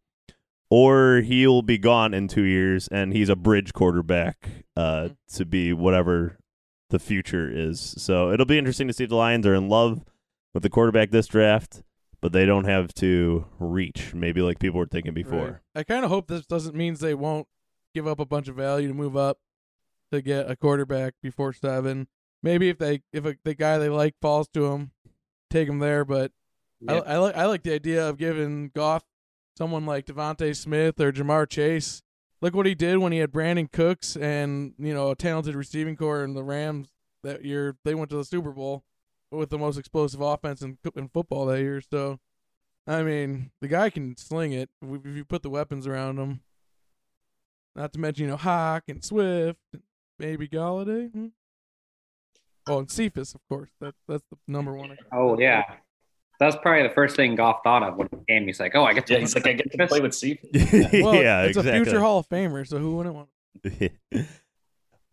or 0.71 1.23
he'll 1.25 1.63
be 1.63 1.79
gone 1.79 2.15
in 2.15 2.29
two 2.29 2.45
years, 2.45 2.89
and 2.89 3.13
he's 3.13 3.29
a 3.29 3.37
bridge 3.37 3.73
quarterback 3.73 4.49
uh, 4.77 5.11
to 5.33 5.45
be 5.45 5.73
whatever 5.73 6.39
the 6.91 6.99
future 6.99 7.51
is. 7.51 7.95
So 7.99 8.31
it'll 8.31 8.47
be 8.47 8.59
interesting 8.59 8.87
to 8.89 8.93
see 8.93 9.05
if 9.05 9.11
the 9.11 9.17
Lions 9.17 9.47
are 9.47 9.55
in 9.55 9.69
love 9.69 10.05
with 10.55 10.63
the 10.63 10.71
quarterback 10.71 11.11
this 11.11 11.27
draft, 11.27 11.83
but 12.21 12.33
they 12.33 12.47
don't 12.47 12.65
have 12.65 12.95
to 12.95 13.47
reach, 13.59 14.15
maybe 14.15 14.41
like 14.41 14.59
people 14.59 14.79
were 14.79 14.87
thinking 14.87 15.15
before. 15.15 15.63
Right. 15.75 15.81
I 15.81 15.83
kind 15.83 16.05
of 16.05 16.11
hope 16.11 16.29
this 16.29 16.47
doesn't 16.47 16.75
means 16.75 17.01
they 17.01 17.15
won't 17.15 17.49
give 17.95 18.07
up 18.07 18.21
a 18.21 18.27
bunch 18.27 18.49
of 18.49 18.57
value 18.57 18.89
to 18.89 18.95
move 18.95 19.17
up 19.17 19.39
to 20.13 20.23
get 20.23 20.51
a 20.51 20.57
quarterback 20.57 21.15
before 21.23 21.53
seven. 21.53 22.09
Maybe 22.47 22.69
if 22.69 22.79
they 22.79 23.03
if 23.13 23.27
a, 23.27 23.37
the 23.45 23.55
guy 23.55 23.79
they 23.79 23.89
like 23.89 24.15
falls 24.23 24.47
to 24.55 24.69
them, 24.71 24.93
take 25.51 25.69
him 25.69 25.81
there. 25.81 26.05
But 26.05 26.31
Yeah. 26.81 27.01
I, 27.01 27.15
I 27.15 27.17
like 27.19 27.37
I 27.37 27.47
like 27.47 27.63
the 27.65 27.75
idea 27.75 28.09
of 28.09 28.19
giving 28.19 28.71
Goff 28.75 29.03
someone 29.59 29.85
like 29.85 30.07
DeVonta 30.07 30.55
Smith 30.55 31.01
or 31.01 31.11
Ja'Marr 31.13 31.49
Chase. 31.49 32.03
Look 32.41 32.55
what 32.55 32.67
he 32.67 32.75
did 32.75 32.99
when 32.99 33.13
he 33.13 33.19
had 33.19 33.33
Brandin 33.33 33.73
Cooks 33.73 34.17
and 34.17 34.75
you 34.79 34.95
know 34.95 35.11
a 35.11 35.17
talented 35.17 35.57
receiving 35.57 35.97
corps 35.97 36.23
in 36.23 36.35
the 36.35 36.45
Rams 36.45 36.89
that 37.25 37.45
year. 37.45 37.77
They 37.85 37.95
went 37.97 38.11
to 38.11 38.17
the 38.17 38.25
Super 38.25 38.53
Bowl 38.53 38.85
with 39.33 39.51
the 39.51 39.59
most 39.59 39.77
explosive 39.77 40.21
offense 40.21 40.63
in, 40.63 40.79
in 40.95 41.09
football 41.09 41.47
that 41.47 41.61
year. 41.61 41.81
So, 41.81 42.21
I 42.87 43.03
mean, 43.03 43.51
the 43.61 43.67
guy 43.69 43.91
can 43.91 44.17
sling 44.17 44.53
it 44.53 44.71
if 44.81 45.05
if 45.05 45.17
you 45.17 45.25
put 45.25 45.43
the 45.43 45.51
weapons 45.51 45.87
around 45.89 46.19
him. 46.19 46.43
Not 47.75 47.93
to 47.95 47.99
mention, 47.99 48.25
you 48.25 48.31
know, 48.31 48.37
Hawk 48.37 48.85
and 48.89 49.05
Swift, 49.05 49.59
and 49.73 49.83
maybe 50.19 50.47
Golladay. 50.49 51.11
Hmm. 51.11 51.27
Oh, 52.67 52.79
and 52.79 52.91
Cephus, 52.91 53.35
of 53.35 53.41
course. 53.49 53.71
That 53.81 53.95
that's 54.09 54.25
the 54.31 54.37
number 54.49 54.75
one. 54.75 54.97
Oh 55.13 55.39
yeah, 55.39 55.63
that's 56.41 56.57
probably 56.57 56.83
the 56.83 56.95
first 56.95 57.17
thing 57.17 57.35
Goff 57.35 57.61
thought 57.65 57.83
of 57.83 57.97
when 57.97 58.09
he 58.11 58.19
came. 58.35 58.47
He's 58.47 58.61
like, 58.61 58.75
oh, 58.75 58.85
I 58.85 58.93
get 58.93 59.07
to. 59.07 59.15
yeah, 59.15 59.21
he's 59.21 59.35
like 59.35 59.47
I 59.47 59.53
get 59.55 59.71
to 59.71 59.87
play 59.87 60.01
with 60.01 60.15
Steve. 60.15 60.39
Well, 60.53 61.15
yeah, 61.15 61.43
it's 61.43 61.57
exactly. 61.57 61.81
a 61.81 61.85
future 61.85 62.01
Hall 62.01 62.19
of 62.19 62.29
Famer, 62.29 62.67
so 62.67 62.79
who 62.79 62.97
wouldn't 62.97 63.15
want? 63.15 63.29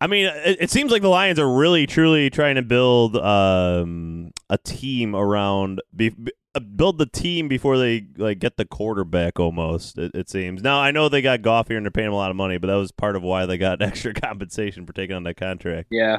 I 0.00 0.06
mean, 0.06 0.26
it, 0.26 0.58
it 0.60 0.70
seems 0.70 0.90
like 0.92 1.02
the 1.02 1.08
Lions 1.08 1.38
are 1.38 1.50
really, 1.50 1.86
truly 1.86 2.28
trying 2.28 2.56
to 2.56 2.62
build 2.62 3.16
um, 3.16 4.32
a 4.50 4.58
team 4.58 5.14
around, 5.14 5.80
be, 5.94 6.10
be- 6.10 6.32
uh, 6.54 6.60
build 6.60 6.98
the 6.98 7.06
team 7.06 7.48
before 7.48 7.78
they 7.78 8.06
like 8.16 8.38
get 8.38 8.56
the 8.56 8.64
quarterback. 8.64 9.40
Almost, 9.40 9.98
it, 9.98 10.12
it 10.14 10.28
seems. 10.28 10.62
Now 10.62 10.78
I 10.80 10.90
know 10.90 11.08
they 11.08 11.22
got 11.22 11.42
Goff 11.42 11.68
here 11.68 11.76
and 11.76 11.86
they're 11.86 11.90
paying 11.90 12.08
him 12.08 12.12
a 12.12 12.16
lot 12.16 12.30
of 12.30 12.36
money, 12.36 12.58
but 12.58 12.66
that 12.66 12.74
was 12.74 12.92
part 12.92 13.16
of 13.16 13.22
why 13.22 13.46
they 13.46 13.56
got 13.56 13.80
extra 13.82 14.12
compensation 14.12 14.84
for 14.84 14.92
taking 14.92 15.16
on 15.16 15.22
that 15.24 15.36
contract. 15.36 15.88
Yeah, 15.90 16.18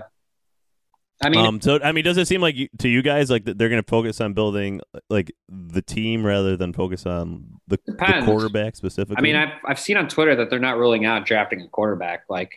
I 1.23 1.29
mean, 1.29 1.45
um, 1.45 1.61
so 1.61 1.79
I 1.81 1.91
mean, 1.93 2.03
does 2.03 2.17
it 2.17 2.27
seem 2.27 2.41
like 2.41 2.55
you, 2.55 2.67
to 2.79 2.89
you 2.89 3.01
guys 3.01 3.29
like 3.31 3.45
they're 3.45 3.69
going 3.69 3.81
to 3.81 3.89
focus 3.89 4.19
on 4.19 4.33
building 4.33 4.81
like 5.09 5.33
the 5.47 5.81
team 5.81 6.25
rather 6.25 6.57
than 6.57 6.73
focus 6.73 7.05
on 7.05 7.59
the, 7.67 7.79
the 7.85 8.21
quarterback 8.25 8.75
specifically? 8.75 9.15
I 9.17 9.21
mean, 9.21 9.35
I've 9.35 9.53
I've 9.65 9.79
seen 9.79 9.95
on 9.97 10.09
Twitter 10.09 10.35
that 10.35 10.49
they're 10.49 10.59
not 10.59 10.77
ruling 10.77 11.05
out 11.05 11.25
drafting 11.25 11.61
a 11.61 11.67
quarterback. 11.69 12.23
Like, 12.29 12.51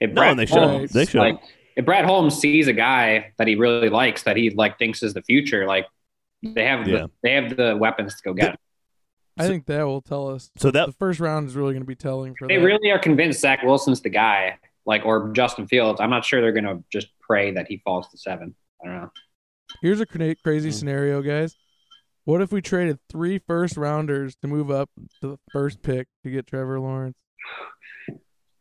if 0.00 0.14
Brad 0.14 0.30
and 0.32 0.38
they 0.38 0.46
should. 0.46 0.58
Holmes, 0.58 0.92
They 0.92 1.06
should. 1.06 1.18
like 1.20 1.40
if 1.76 1.86
Brad 1.86 2.04
Holmes 2.04 2.38
sees 2.38 2.68
a 2.68 2.72
guy 2.74 3.32
that 3.38 3.46
he 3.48 3.54
really 3.54 3.88
likes 3.88 4.24
that 4.24 4.36
he 4.36 4.50
like 4.50 4.78
thinks 4.78 5.02
is 5.02 5.14
the 5.14 5.22
future, 5.22 5.66
like 5.66 5.86
they 6.42 6.64
have 6.66 6.86
Yeah. 6.86 6.96
the, 6.98 7.10
they 7.22 7.32
have 7.34 7.56
the 7.56 7.76
weapons 7.76 8.16
to 8.16 8.22
go 8.22 8.34
get 8.34 8.50
him. 8.50 8.56
I 9.38 9.46
think 9.46 9.66
that 9.66 9.84
will 9.84 10.02
tell 10.02 10.28
us. 10.28 10.50
so 10.56 10.70
that 10.72 10.86
The 10.86 10.92
first 10.92 11.20
round 11.20 11.48
is 11.48 11.54
really 11.54 11.72
going 11.72 11.82
to 11.84 11.86
be 11.86 11.94
telling 11.94 12.34
for 12.34 12.48
They 12.48 12.56
that. 12.58 12.64
really 12.64 12.90
are 12.90 12.98
convinced 12.98 13.40
Zach 13.40 13.62
Wilson's 13.62 14.00
the 14.02 14.08
guy, 14.10 14.58
like 14.84 15.06
or 15.06 15.30
Justin 15.32 15.66
Fields. 15.68 16.00
I'm 16.00 16.10
not 16.10 16.24
sure 16.24 16.40
they're 16.40 16.52
gonna 16.52 16.82
just 16.92 17.06
pray 17.28 17.50
that 17.52 17.66
he 17.68 17.80
falls 17.84 18.08
to 18.08 18.18
seven. 18.18 18.54
I 18.82 18.86
don't 18.88 18.96
know. 19.02 19.10
Here's 19.82 20.00
a 20.00 20.06
crazy 20.06 20.70
Mm. 20.70 20.72
scenario, 20.72 21.22
guys. 21.22 21.54
What 22.24 22.40
if 22.42 22.52
we 22.52 22.60
traded 22.60 22.98
three 23.10 23.38
first 23.38 23.76
rounders 23.76 24.36
to 24.42 24.48
move 24.48 24.70
up 24.70 24.90
to 25.20 25.28
the 25.28 25.38
first 25.52 25.82
pick 25.82 26.08
to 26.24 26.30
get 26.30 26.46
Trevor 26.46 26.78
Lawrence? 26.80 27.16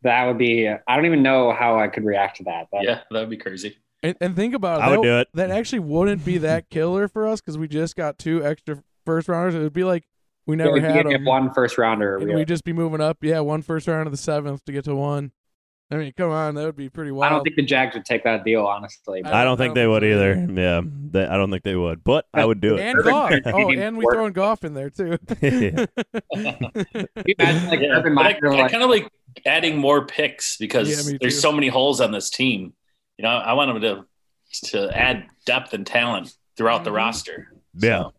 That 0.04 0.26
would 0.26 0.38
be. 0.38 0.68
I 0.70 0.96
don't 0.96 1.06
even 1.06 1.24
know 1.24 1.52
how 1.52 1.78
I 1.80 1.88
could 1.88 2.06
react 2.06 2.38
to 2.38 2.44
that. 2.46 2.68
That- 2.72 2.84
Yeah, 2.84 3.02
that 3.12 3.20
would 3.20 3.30
be 3.30 3.38
crazy. 3.38 3.78
And, 4.04 4.16
and 4.22 4.36
think 4.36 4.54
about 4.54 4.80
it. 4.80 4.84
I 4.84 4.90
would 4.92 5.00
that, 5.00 5.04
do 5.04 5.18
it. 5.20 5.28
That 5.34 5.52
actually 5.52 5.80
wouldn't 5.80 6.24
be 6.24 6.38
that 6.40 6.70
killer 6.70 7.08
for 7.08 7.28
us 7.28 7.42
because 7.42 7.58
we 7.58 7.68
just 7.68 7.96
got 7.96 8.18
two 8.20 8.46
extra 8.46 8.84
first 9.06 9.28
rounders. 9.28 9.56
It 9.56 9.60
would 9.60 9.74
be 9.74 9.84
like 9.84 10.04
we 10.46 10.56
never 10.56 10.74
we 10.74 10.82
had 10.82 10.94
get 11.04 11.10
them. 11.12 11.26
one 11.26 11.52
first 11.54 11.78
rounder. 11.78 12.18
and 12.18 12.34
we'd 12.36 12.48
just 12.48 12.64
be 12.64 12.74
moving 12.74 13.02
up. 13.02 13.18
Yeah, 13.22 13.40
one 13.40 13.64
first 13.64 13.88
round 13.88 14.06
of 14.08 14.12
the 14.12 14.18
seventh 14.18 14.64
to 14.66 14.72
get 14.72 14.86
to 14.86 14.96
one. 14.96 15.32
I 15.90 15.96
mean, 15.96 16.12
come 16.18 16.32
on, 16.32 16.56
that 16.56 16.66
would 16.66 16.76
be 16.76 16.90
pretty 16.90 17.12
wild. 17.12 17.32
I 17.32 17.36
don't 17.36 17.44
think 17.46 17.56
the 17.56 17.62
Jags 17.64 17.96
would 17.96 18.04
take 18.04 18.26
that 18.26 18.44
deal, 18.44 18.66
honestly. 18.66 19.24
I 19.24 19.42
I 19.42 19.44
don't 19.46 19.56
think 19.58 19.74
they 19.74 19.88
would 19.88 20.04
either. 20.04 20.34
either. 20.34 20.52
Yeah, 20.62 20.82
they, 20.84 21.26
I 21.26 21.38
don't 21.38 21.50
think 21.50 21.64
they 21.64 21.78
would, 21.78 22.04
but 22.04 22.26
I 22.34 22.44
would 22.44 22.60
do 22.60 22.76
it. 22.76 22.82
and 22.82 23.02
Goff. 23.04 23.32
Oh, 23.46 23.72
and 23.72 23.98
we 23.98 24.04
Work. 24.04 24.16
throwing 24.16 24.34
Goff 24.34 24.66
in 24.66 24.74
there 24.74 24.90
too. 24.90 25.18
Yeah. 25.42 25.86
Imagine 27.26 27.68
like 27.70 27.80
Yeah, 27.80 27.94
Urban 27.94 28.18
I, 28.18 28.34
kind 28.70 28.84
of 28.84 28.90
like 28.90 29.10
adding 29.46 29.78
more 29.78 30.06
picks 30.06 30.58
because 30.58 30.90
Yeah, 31.12 31.18
there's 31.22 31.40
so 31.40 31.52
many 31.52 31.68
holes 31.70 32.02
on 32.02 32.12
this 32.12 32.30
team. 32.30 32.74
You 33.18 33.24
know, 33.24 33.30
I 33.30 33.54
want 33.54 33.82
them 33.82 33.82
to 33.82 34.70
to 34.72 34.98
add 34.98 35.28
depth 35.46 35.74
and 35.74 35.86
talent 35.88 36.34
throughout 36.58 36.84
the 36.84 36.90
Mhm. 36.92 36.96
roster. 36.96 37.54
Yeah. 37.76 38.04
So, 38.04 38.14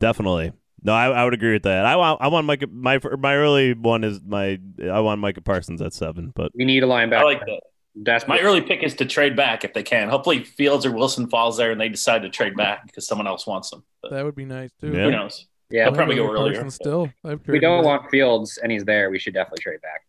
Definitely. 0.00 0.52
No, 0.84 0.92
I, 0.92 1.06
I 1.08 1.24
would 1.24 1.32
agree 1.34 1.54
with 1.54 1.62
that. 1.62 1.86
I 1.86 1.96
want 1.96 2.20
I 2.20 2.28
want 2.28 2.46
Micah 2.46 2.66
my 2.66 3.00
my 3.18 3.34
early 3.34 3.72
one 3.72 4.04
is 4.04 4.20
my 4.24 4.58
I 4.90 5.00
want 5.00 5.20
Micah 5.20 5.40
Parsons 5.40 5.80
at 5.80 5.94
seven, 5.94 6.30
but 6.34 6.52
we 6.54 6.64
need 6.66 6.82
a 6.82 6.86
linebacker. 6.86 7.14
I 7.20 7.22
like 7.24 7.40
that. 7.40 7.60
Desperate. 8.02 8.34
My 8.34 8.40
early 8.40 8.60
pick 8.60 8.82
is 8.82 8.94
to 8.96 9.06
trade 9.06 9.34
back 9.36 9.64
if 9.64 9.72
they 9.72 9.82
can. 9.84 10.08
Hopefully, 10.08 10.42
Fields 10.44 10.84
or 10.84 10.90
Wilson 10.92 11.28
falls 11.28 11.56
there 11.56 11.70
and 11.70 11.80
they 11.80 11.88
decide 11.88 12.22
to 12.22 12.28
trade 12.28 12.56
back 12.56 12.84
because 12.86 13.06
someone 13.06 13.26
else 13.26 13.46
wants 13.46 13.70
them. 13.70 13.84
But 14.02 14.10
that 14.10 14.24
would 14.24 14.34
be 14.34 14.44
nice 14.44 14.70
too. 14.80 14.92
Yeah. 14.92 15.04
who 15.04 15.10
knows? 15.12 15.46
yeah, 15.70 15.84
They'll 15.84 15.94
probably 15.94 16.16
go 16.16 16.24
Micah 16.26 16.34
earlier. 16.34 16.54
Parsons 16.54 16.74
Still, 16.74 17.10
I've 17.24 17.40
we 17.46 17.60
don't 17.60 17.82
back. 17.82 17.86
want 18.00 18.10
Fields 18.10 18.58
and 18.62 18.70
he's 18.72 18.84
there, 18.84 19.10
we 19.10 19.18
should 19.18 19.32
definitely 19.32 19.62
trade 19.62 19.80
back. 19.80 20.02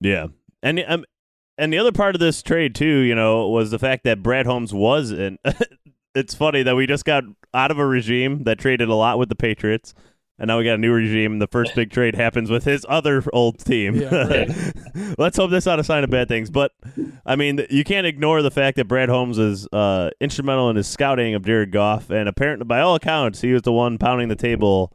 yeah. 0.00 0.26
And 0.62 0.84
um, 0.88 1.04
and 1.56 1.72
the 1.72 1.78
other 1.78 1.92
part 1.92 2.16
of 2.16 2.20
this 2.20 2.42
trade 2.42 2.74
too, 2.74 2.98
you 3.00 3.14
know, 3.14 3.48
was 3.48 3.70
the 3.70 3.78
fact 3.78 4.02
that 4.04 4.22
Brad 4.22 4.44
Holmes 4.46 4.74
was 4.74 5.10
in. 5.12 5.38
it's 6.14 6.34
funny 6.34 6.62
that 6.62 6.76
we 6.76 6.86
just 6.86 7.04
got 7.04 7.24
out 7.52 7.70
of 7.70 7.78
a 7.78 7.86
regime 7.86 8.44
that 8.44 8.58
traded 8.58 8.88
a 8.88 8.94
lot 8.94 9.18
with 9.18 9.28
the 9.28 9.34
Patriots. 9.36 9.94
And 10.36 10.48
now 10.48 10.58
we 10.58 10.64
got 10.64 10.74
a 10.74 10.78
new 10.78 10.92
regime. 10.92 11.38
The 11.38 11.46
first 11.46 11.76
big 11.76 11.92
trade 11.92 12.16
happens 12.16 12.50
with 12.50 12.64
his 12.64 12.84
other 12.88 13.22
old 13.32 13.64
team. 13.64 13.94
Yeah, 13.94 14.14
right. 14.26 14.50
Let's 15.18 15.36
hope 15.36 15.52
that's 15.52 15.64
not 15.66 15.78
a 15.78 15.84
sign 15.84 16.02
of 16.02 16.10
bad 16.10 16.26
things. 16.26 16.50
But 16.50 16.72
I 17.24 17.36
mean, 17.36 17.64
you 17.70 17.84
can't 17.84 18.04
ignore 18.04 18.42
the 18.42 18.50
fact 18.50 18.76
that 18.78 18.88
Brad 18.88 19.08
Holmes 19.08 19.38
is 19.38 19.68
uh, 19.72 20.10
instrumental 20.20 20.70
in 20.70 20.76
his 20.76 20.88
scouting 20.88 21.34
of 21.34 21.44
Jared 21.44 21.70
Goff, 21.70 22.10
and 22.10 22.28
apparently, 22.28 22.64
by 22.64 22.80
all 22.80 22.96
accounts, 22.96 23.42
he 23.42 23.52
was 23.52 23.62
the 23.62 23.70
one 23.70 23.96
pounding 23.96 24.26
the 24.26 24.34
table, 24.34 24.92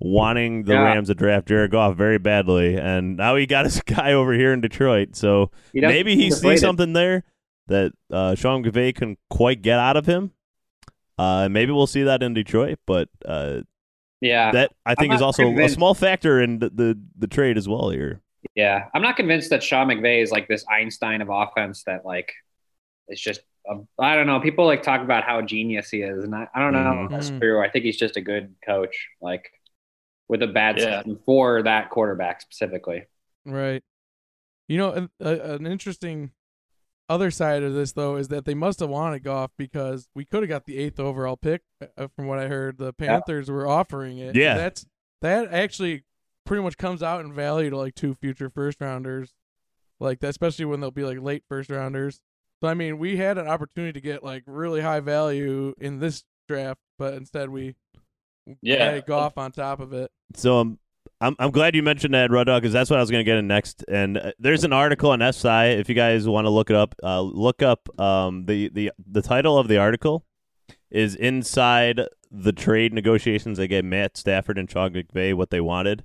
wanting 0.00 0.64
the 0.64 0.72
Yeah. 0.72 0.82
Rams 0.82 1.06
to 1.06 1.14
draft 1.14 1.46
Jared 1.46 1.70
Goff 1.70 1.96
very 1.96 2.18
badly. 2.18 2.76
And 2.76 3.16
now 3.16 3.36
he 3.36 3.46
got 3.46 3.66
his 3.66 3.80
guy 3.86 4.12
over 4.12 4.32
here 4.32 4.52
in 4.52 4.60
Detroit. 4.60 5.14
So 5.14 5.52
He 5.72 5.80
doesn't 5.80 5.94
maybe 5.94 6.16
he 6.16 6.32
sees 6.32 6.60
something 6.60 6.94
there 6.94 7.22
that 7.68 7.92
uh, 8.12 8.34
Sean 8.34 8.64
McVay 8.64 8.92
can 8.92 9.16
quite 9.28 9.62
get 9.62 9.78
out 9.78 9.96
of 9.96 10.06
him. 10.06 10.32
Uh, 11.20 11.48
maybe 11.50 11.70
we'll 11.72 11.86
see 11.86 12.04
that 12.04 12.22
in 12.22 12.32
Detroit, 12.34 12.78
but 12.86 13.08
uh, 13.26 13.60
Yeah, 14.22 14.52
that 14.52 14.72
I 14.86 14.94
think 14.94 15.12
is 15.12 15.20
not 15.20 15.26
also 15.26 15.56
a 15.58 15.68
small 15.68 15.94
factor 15.94 16.40
in 16.40 16.58
the, 16.60 16.70
the 16.70 16.98
the 17.18 17.26
trade 17.26 17.58
as 17.58 17.68
well 17.68 17.90
here. 17.90 18.22
yeah. 18.54 18.88
I'm 18.94 19.02
not 19.02 19.16
convinced 19.16 19.50
that 19.50 19.62
Sean 19.62 19.88
McVay 19.88 20.22
is 20.22 20.30
like 20.30 20.48
this 20.48 20.64
Einstein 20.70 21.20
of 21.20 21.28
offense 21.28 21.84
that 21.84 22.04
like 22.06 22.32
it's 23.08 23.20
just. 23.20 23.40
I 23.98 24.16
don't 24.16 24.26
know. 24.26 24.40
People 24.40 24.64
like 24.64 24.82
talk 24.82 25.02
about 25.02 25.22
how 25.22 25.42
genius 25.42 25.90
he 25.90 26.00
is, 26.00 26.24
and 26.24 26.34
I, 26.34 26.48
I 26.54 26.60
don't 26.60 26.72
know 26.72 26.80
Mhm. 26.80 27.04
if 27.04 27.10
that's 27.10 27.30
Mhm. 27.30 27.40
true. 27.40 27.60
I 27.62 27.68
think 27.68 27.84
he's 27.84 27.98
just 27.98 28.16
a 28.16 28.22
good 28.22 28.54
coach, 28.64 28.96
like 29.20 29.52
with 30.28 30.42
a 30.42 30.46
bad 30.46 30.78
Yeah. 30.78 30.96
system 31.02 31.20
for 31.26 31.62
that 31.64 31.90
quarterback 31.90 32.40
specifically. 32.40 33.04
Right. 33.44 33.82
You 34.66 34.78
know, 34.78 34.92
an, 34.92 35.10
a, 35.20 35.54
an 35.56 35.66
interesting 35.66 36.30
other 37.10 37.30
side 37.30 37.62
of 37.62 37.74
this 37.74 37.92
though 37.92 38.16
is 38.16 38.28
that 38.28 38.44
they 38.44 38.54
must 38.54 38.80
have 38.80 38.88
wanted 38.88 39.22
Goff 39.24 39.50
because 39.58 40.08
we 40.14 40.24
could 40.24 40.42
have 40.42 40.48
got 40.48 40.64
the 40.64 40.78
eighth 40.78 40.98
overall 41.00 41.36
pick. 41.36 41.62
Uh, 41.98 42.06
from 42.14 42.26
what 42.26 42.38
I 42.38 42.46
heard, 42.46 42.78
the 42.78 42.92
Panthers 42.92 43.50
were 43.50 43.66
offering 43.66 44.18
it. 44.18 44.36
Yeah. 44.36 44.56
that's 44.56 44.86
that 45.20 45.52
actually 45.52 46.04
pretty 46.46 46.62
much 46.62 46.76
comes 46.78 47.02
out 47.02 47.24
in 47.24 47.32
value 47.32 47.68
to 47.70 47.76
like 47.76 47.94
two 47.94 48.14
future 48.14 48.48
first 48.48 48.80
rounders, 48.80 49.34
like 49.98 50.20
that, 50.20 50.28
especially 50.28 50.64
when 50.64 50.80
they'll 50.80 50.90
be 50.90 51.04
like 51.04 51.20
late 51.20 51.42
first 51.48 51.68
rounders. 51.68 52.20
So 52.62 52.68
I 52.68 52.74
mean, 52.74 52.98
we 52.98 53.16
had 53.16 53.38
an 53.38 53.48
opportunity 53.48 53.92
to 53.94 54.00
get 54.00 54.22
like 54.22 54.44
really 54.46 54.80
high 54.80 55.00
value 55.00 55.74
in 55.78 55.98
this 55.98 56.24
draft, 56.48 56.80
but 56.98 57.14
instead 57.14 57.50
we 57.50 57.74
Yeah. 58.62 59.00
Goff 59.00 59.36
on 59.36 59.52
top 59.52 59.80
of 59.80 59.92
it. 59.92 60.10
So 60.34 60.58
um, 60.60 60.78
I'm 61.20 61.36
I'm 61.38 61.50
glad 61.50 61.74
you 61.74 61.82
mentioned 61.82 62.14
that, 62.14 62.30
Rud 62.30 62.46
because 62.46 62.72
that's 62.72 62.88
what 62.88 62.98
I 62.98 63.02
was 63.02 63.10
going 63.10 63.20
to 63.20 63.30
get 63.30 63.36
in 63.36 63.46
next. 63.46 63.84
And 63.88 64.16
uh, 64.16 64.32
there's 64.38 64.64
an 64.64 64.72
article 64.72 65.10
on 65.10 65.20
SI 65.32 65.72
if 65.78 65.88
you 65.88 65.94
guys 65.94 66.26
want 66.26 66.46
to 66.46 66.50
look 66.50 66.70
it 66.70 66.76
up. 66.76 66.94
Uh, 67.02 67.20
look 67.20 67.62
up 67.62 67.88
um 68.00 68.46
the 68.46 68.68
the 68.70 68.92
the 69.10 69.22
title 69.22 69.58
of 69.58 69.68
the 69.68 69.76
article 69.76 70.24
is 70.90 71.14
inside 71.14 72.00
the 72.30 72.52
trade 72.52 72.94
negotiations. 72.94 73.58
They 73.58 73.68
gave 73.68 73.84
Matt 73.84 74.16
Stafford 74.16 74.58
and 74.58 74.70
Sean 74.70 74.92
McVay 74.92 75.34
what 75.34 75.50
they 75.50 75.60
wanted. 75.60 76.04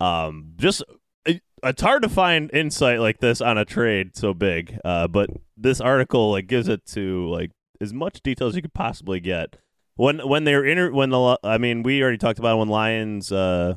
Um, 0.00 0.52
just 0.56 0.82
it, 1.24 1.42
it's 1.62 1.82
hard 1.82 2.02
to 2.02 2.08
find 2.08 2.50
insight 2.52 3.00
like 3.00 3.20
this 3.20 3.40
on 3.40 3.56
a 3.56 3.64
trade 3.64 4.16
so 4.16 4.34
big. 4.34 4.78
Uh, 4.84 5.08
but 5.08 5.30
this 5.56 5.80
article 5.80 6.32
like 6.32 6.46
gives 6.46 6.68
it 6.68 6.84
to 6.88 7.28
like 7.30 7.52
as 7.80 7.94
much 7.94 8.20
detail 8.22 8.48
as 8.48 8.56
you 8.56 8.62
could 8.62 8.74
possibly 8.74 9.18
get. 9.18 9.56
When 9.94 10.18
when 10.28 10.44
they're 10.44 10.64
inter 10.64 10.92
when 10.92 11.08
the 11.08 11.38
I 11.42 11.56
mean 11.56 11.82
we 11.82 12.02
already 12.02 12.18
talked 12.18 12.38
about 12.38 12.58
when 12.58 12.68
Lions 12.68 13.32
uh 13.32 13.76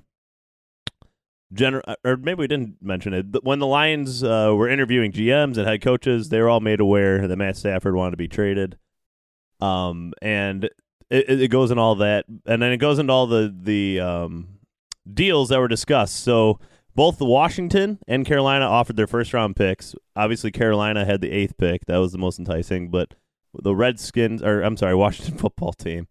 gener- 1.53 1.95
or 2.03 2.17
maybe 2.17 2.39
we 2.39 2.47
didn't 2.47 2.77
mention 2.81 3.13
it 3.13 3.43
when 3.43 3.59
the 3.59 3.67
Lions 3.67 4.23
uh, 4.23 4.53
were 4.55 4.69
interviewing 4.69 5.11
GMs 5.11 5.57
and 5.57 5.67
head 5.67 5.81
coaches 5.81 6.29
they 6.29 6.41
were 6.41 6.49
all 6.49 6.59
made 6.59 6.79
aware 6.79 7.27
that 7.27 7.35
Matt 7.37 7.57
Stafford 7.57 7.95
wanted 7.95 8.11
to 8.11 8.17
be 8.17 8.27
traded 8.27 8.77
um 9.59 10.13
and 10.21 10.65
it, 11.09 11.41
it 11.41 11.51
goes 11.51 11.71
in 11.71 11.77
all 11.77 11.95
that 11.95 12.25
and 12.45 12.61
then 12.61 12.71
it 12.71 12.77
goes 12.77 12.99
into 12.99 13.11
all 13.11 13.27
the 13.27 13.53
the 13.61 13.99
um 13.99 14.47
deals 15.11 15.49
that 15.49 15.59
were 15.59 15.67
discussed 15.67 16.15
so 16.15 16.59
both 16.95 17.19
Washington 17.19 17.99
and 18.07 18.25
Carolina 18.25 18.65
offered 18.65 18.95
their 18.95 19.07
first 19.07 19.33
round 19.33 19.55
picks 19.55 19.95
obviously 20.15 20.51
Carolina 20.51 21.03
had 21.03 21.19
the 21.19 21.31
eighth 21.31 21.57
pick 21.57 21.85
that 21.87 21.97
was 21.97 22.11
the 22.11 22.17
most 22.17 22.39
enticing 22.39 22.89
but 22.89 23.15
the 23.53 23.75
Redskins, 23.75 24.41
or 24.41 24.61
I'm 24.61 24.77
sorry, 24.77 24.95
Washington 24.95 25.37
football 25.37 25.73
team. 25.73 26.07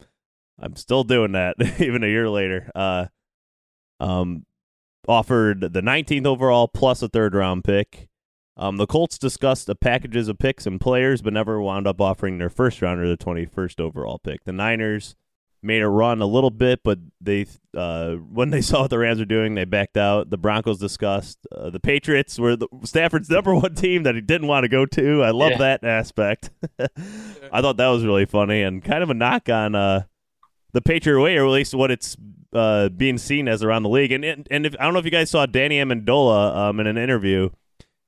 I'm 0.61 0.77
still 0.77 1.05
doing 1.05 1.33
that 1.33 1.57
even 1.81 2.03
a 2.03 2.09
year 2.09 2.29
later. 2.29 2.71
Uh, 2.75 3.07
um, 4.01 4.45
offered 5.09 5.73
the 5.73 5.81
19th 5.81 6.27
overall 6.27 6.69
plus 6.69 7.03
a 7.03 7.09
third 7.09 7.35
round 7.35 7.65
pick. 7.65 8.09
Um, 8.57 8.77
the 8.77 8.87
Colts 8.87 9.19
discussed 9.19 9.67
the 9.67 9.77
packages 9.77 10.29
of 10.29 10.39
picks 10.39 10.67
and 10.67 10.81
players, 10.81 11.23
but 11.23 11.33
never 11.33 11.61
wound 11.61 11.87
up 11.87 12.01
offering 12.01 12.39
their 12.39 12.51
first 12.51 12.83
rounder 12.83 13.09
the 13.09 13.17
21st 13.17 13.81
overall 13.81 14.19
pick. 14.19 14.45
The 14.45 14.53
Niners 14.53 15.15
made 15.63 15.81
a 15.83 15.89
run 15.89 16.21
a 16.21 16.27
little 16.27 16.51
bit, 16.51 16.81
but 16.85 16.99
they 17.21 17.47
uh, 17.77 18.15
when 18.15 18.51
they 18.51 18.61
saw 18.61 18.81
what 18.83 18.91
the 18.91 18.99
Rams 18.99 19.21
were 19.21 19.25
doing, 19.25 19.55
they 19.55 19.65
backed 19.65 19.97
out. 19.97 20.31
The 20.31 20.37
Broncos 20.39 20.79
discussed. 20.79 21.39
Uh, 21.51 21.71
the 21.71 21.79
Patriots 21.81 22.37
were 22.39 22.57
the, 22.57 22.67
Stafford's 22.85 23.31
number 23.31 23.55
one 23.55 23.77
team 23.77 24.03
that 24.03 24.17
he 24.17 24.21
didn't 24.21 24.49
want 24.49 24.65
to 24.65 24.69
go 24.69 24.85
to. 24.87 25.23
I 25.23 25.31
love 25.31 25.53
Yeah. 25.53 25.59
that 25.59 25.85
aspect. 25.85 26.51
I 27.53 27.61
thought 27.61 27.77
that 27.77 27.89
was 27.89 28.05
really 28.05 28.27
funny 28.27 28.63
and 28.63 28.83
kind 28.83 29.03
of 29.05 29.11
a 29.11 29.15
knock 29.15 29.49
on 29.49 29.75
uh, 29.77 30.03
the 30.73 30.83
Patriot 30.83 31.21
way, 31.21 31.37
or 31.37 31.47
at 31.47 31.51
least 31.53 31.75
what 31.75 31.93
it's 31.93 32.17
uh, 32.53 32.89
being 32.89 33.19
seen 33.19 33.49
as 33.49 33.63
around 33.63 33.83
the 33.83 33.89
league. 33.89 34.13
And 34.13 34.25
and, 34.25 34.47
and 34.51 34.67
if, 34.67 34.75
I 34.79 34.85
don't 34.85 34.93
know 34.93 35.01
if 35.01 35.05
you 35.05 35.11
guys 35.11 35.31
saw 35.31 35.47
Danny 35.47 35.79
Amendola 35.79 36.57
um, 36.57 36.81
in 36.81 36.87
an 36.87 36.99
interview. 36.99 37.51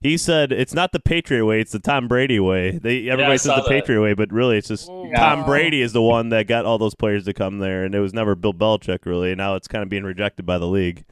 He 0.02 0.16
said 0.16 0.50
it's 0.50 0.72
not 0.72 0.92
the 0.92 1.00
Patriot 1.00 1.44
way; 1.44 1.60
it's 1.60 1.72
the 1.72 1.78
Tom 1.78 2.08
Brady 2.08 2.40
way. 2.40 2.70
They 2.70 3.10
everybody 3.10 3.34
I 3.34 3.36
says 3.36 3.54
the 3.56 3.62
that. 3.62 3.68
Patriot 3.68 4.00
way, 4.00 4.14
but 4.14 4.32
really 4.32 4.56
it's 4.56 4.68
just 4.68 4.86
Tom. 5.14 5.44
Brady 5.44 5.82
is 5.82 5.92
the 5.92 6.00
one 6.00 6.30
that 6.30 6.46
got 6.46 6.64
all 6.64 6.78
those 6.78 6.94
players 6.94 7.26
to 7.26 7.34
come 7.34 7.58
there, 7.58 7.84
and 7.84 7.94
it 7.94 8.00
was 8.00 8.14
never 8.14 8.34
Bill 8.34 8.54
Belichick 8.54 9.04
really. 9.04 9.32
And 9.32 9.36
now 9.36 9.56
it's 9.56 9.68
kind 9.68 9.82
of 9.82 9.90
being 9.90 10.04
rejected 10.04 10.46
by 10.46 10.56
the 10.56 10.66
league. 10.66 11.04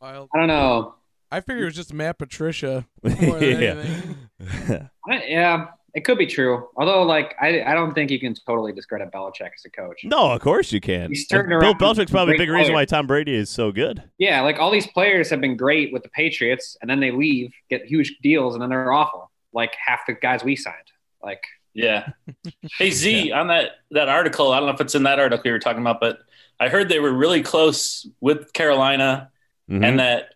I 0.00 0.12
don't 0.12 0.46
know. 0.46 0.94
I 1.30 1.40
figured 1.40 1.62
it 1.62 1.66
was 1.66 1.74
just 1.74 1.92
Matt 1.92 2.18
Patricia 2.18 2.86
more 3.02 3.38
than 3.38 3.40
yeah. 3.60 3.68
anything. 3.70 4.90
I, 5.06 5.24
yeah, 5.26 5.66
it 5.96 6.04
could 6.04 6.18
be 6.18 6.26
true. 6.26 6.68
Although, 6.76 7.02
like, 7.04 7.34
I, 7.40 7.62
I 7.62 7.72
don't 7.74 7.94
think 7.94 8.10
you 8.10 8.20
can 8.20 8.34
totally 8.46 8.70
discredit 8.72 9.10
Belichick 9.10 9.50
as 9.54 9.64
a 9.64 9.70
coach. 9.70 10.02
No, 10.04 10.30
of 10.30 10.42
course 10.42 10.70
you 10.70 10.80
can. 10.80 11.08
He's 11.08 11.26
And 11.30 11.40
turning 11.40 11.58
Bill 11.58 11.74
Belichick's 11.74 12.10
probably 12.10 12.34
a 12.34 12.36
great 12.36 12.46
big 12.48 12.54
reason 12.54 12.74
why 12.74 12.84
Tom 12.84 13.06
Brady 13.06 13.34
is 13.34 13.48
so 13.48 13.72
good. 13.72 14.02
Yeah, 14.18 14.42
like 14.42 14.58
all 14.58 14.70
these 14.70 14.86
players 14.86 15.30
have 15.30 15.40
been 15.40 15.56
great 15.56 15.94
with 15.94 16.02
the 16.02 16.10
Patriots, 16.10 16.76
and 16.82 16.90
then 16.90 17.00
they 17.00 17.10
leave, 17.10 17.50
get 17.70 17.86
huge 17.86 18.18
deals, 18.22 18.54
and 18.54 18.62
then 18.62 18.68
they're 18.68 18.92
awful. 18.92 19.30
Like 19.54 19.74
half 19.84 20.00
the 20.06 20.12
guys 20.12 20.44
we 20.44 20.54
signed. 20.54 20.76
Like, 21.22 21.42
Yeah. 21.72 22.10
Hey 22.78 22.90
Z, 22.90 23.32
on 23.32 23.46
that 23.48 23.70
that 23.90 24.08
article, 24.10 24.52
I 24.52 24.58
don't 24.58 24.66
know 24.68 24.74
if 24.74 24.80
it's 24.82 24.94
in 24.94 25.04
that 25.04 25.18
article 25.18 25.46
you 25.46 25.52
were 25.52 25.58
talking 25.58 25.80
about, 25.80 25.98
but 26.00 26.18
I 26.60 26.68
heard 26.68 26.90
they 26.90 27.00
were 27.00 27.12
really 27.12 27.42
close 27.42 28.06
with 28.20 28.52
Carolina, 28.52 29.30
Mhm. 29.70 29.82
and 29.84 29.98
that 29.98 30.34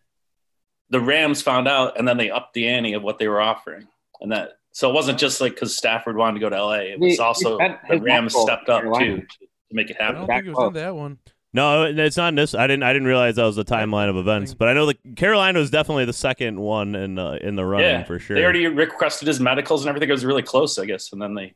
the 0.88 1.00
Rams 1.00 1.42
found 1.42 1.68
out, 1.68 1.98
and 1.98 2.08
then 2.08 2.16
they 2.16 2.30
upped 2.30 2.54
the 2.54 2.66
ante 2.66 2.94
of 2.94 3.02
what 3.02 3.18
they 3.18 3.28
were 3.28 3.40
offering, 3.42 3.86
and 4.22 4.32
that 4.32 4.52
so 4.72 4.90
it 4.90 4.94
wasn't 4.94 5.18
just 5.18 5.40
like 5.40 5.54
because 5.54 5.76
Stafford 5.76 6.16
wanted 6.16 6.34
to 6.34 6.40
go 6.40 6.48
to 6.50 6.56
LA; 6.64 6.72
it 6.92 7.00
was 7.00 7.14
He- 7.14 7.18
also 7.18 7.58
he 7.58 7.68
the 7.68 7.78
his 7.94 8.00
Rams 8.00 8.34
stepped 8.36 8.68
up 8.68 8.82
too 8.82 9.16
to 9.22 9.26
make 9.72 9.90
it 9.90 9.96
happen. 10.00 10.16
I 10.16 10.20
happen. 10.20 10.28
don't 10.28 10.36
think 10.44 10.46
it 10.46 10.58
was 10.58 10.66
in 10.68 10.72
that 10.74 10.94
one. 10.96 11.18
No, 11.52 11.82
it's 11.82 12.16
not 12.16 12.32
this. 12.36 12.54
I 12.54 12.68
didn't. 12.68 12.84
I 12.84 12.92
didn't 12.92 13.08
realize 13.08 13.34
that 13.36 13.44
was 13.44 13.56
the 13.56 13.64
timeline 13.64 14.08
of 14.08 14.16
events. 14.16 14.54
But 14.54 14.68
I 14.68 14.72
know 14.72 14.86
that 14.86 15.16
Carolina 15.16 15.58
was 15.58 15.68
definitely 15.70 16.04
the 16.04 16.12
second 16.12 16.60
one 16.60 16.94
in 16.94 17.18
uh, 17.18 17.38
in 17.42 17.56
the 17.56 17.64
running 17.64 17.86
Yeah, 17.88 18.04
for 18.04 18.20
sure. 18.20 18.36
They 18.36 18.44
already 18.44 18.68
requested 18.68 19.26
his 19.26 19.40
medicals 19.40 19.82
and 19.82 19.88
everything. 19.88 20.08
It 20.08 20.12
was 20.12 20.24
really 20.24 20.42
close, 20.44 20.78
I 20.78 20.84
guess, 20.86 21.12
and 21.12 21.20
then 21.20 21.34
they 21.34 21.54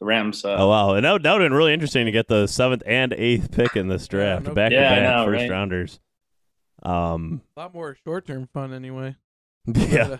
the 0.00 0.06
Rams. 0.06 0.44
Uh, 0.44 0.56
Oh 0.58 0.68
wow, 0.68 0.94
and 0.94 1.04
that, 1.04 1.22
that 1.22 1.32
would 1.32 1.40
have 1.40 1.48
been 1.50 1.56
really 1.56 1.72
interesting 1.72 2.06
to 2.06 2.10
get 2.10 2.26
the 2.26 2.48
seventh 2.48 2.82
and 2.84 3.12
eighth 3.12 3.52
pick 3.52 3.76
in 3.76 3.86
this 3.86 4.08
draft, 4.08 4.42
back 4.52 4.70
to 4.70 4.76
kidding. 4.76 4.80
back 4.80 5.02
Yeah, 5.02 5.12
I 5.12 5.18
know, 5.24 5.30
first 5.30 5.42
right? 5.42 5.50
rounders. 5.50 6.00
Um, 6.82 7.42
A 7.56 7.60
lot 7.60 7.74
more 7.74 7.96
short 8.04 8.26
term 8.26 8.48
fun 8.52 8.72
anyway. 8.72 9.14
yeah, 9.72 10.16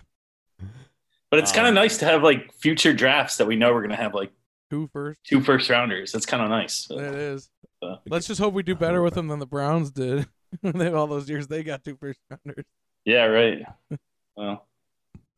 But, 1.30 1.36
But 1.36 1.42
it's 1.42 1.52
kind 1.52 1.66
of 1.66 1.70
Um, 1.70 1.74
nice 1.76 1.98
to 1.98 2.04
have 2.04 2.22
like 2.22 2.52
future 2.54 2.92
drafts 2.92 3.36
that 3.38 3.46
we 3.46 3.56
know 3.56 3.72
we're 3.72 3.80
going 3.80 3.90
to 3.90 3.96
have 3.96 4.14
like 4.14 4.32
two 4.70 4.88
first. 4.92 5.20
two 5.24 5.40
first 5.40 5.68
rounders. 5.70 6.12
That's 6.12 6.26
kind 6.26 6.42
of 6.42 6.48
nice. 6.50 6.86
It 6.90 6.98
is. 7.00 7.50
Uh, 7.82 7.96
Let's 8.08 8.26
just 8.26 8.40
hope 8.40 8.54
we 8.54 8.62
do 8.62 8.74
better 8.74 9.02
with 9.02 9.14
them 9.14 9.28
than 9.28 9.38
the 9.38 9.46
Browns 9.46 9.90
did. 9.90 10.26
They 10.62 10.90
all 10.92 11.06
those 11.08 11.28
years 11.28 11.48
they 11.48 11.62
got 11.64 11.84
two 11.84 11.96
first 11.96 12.20
rounders. 12.30 12.64
yeah, 13.04 13.24
right. 13.24 13.62
Well, 14.36 14.66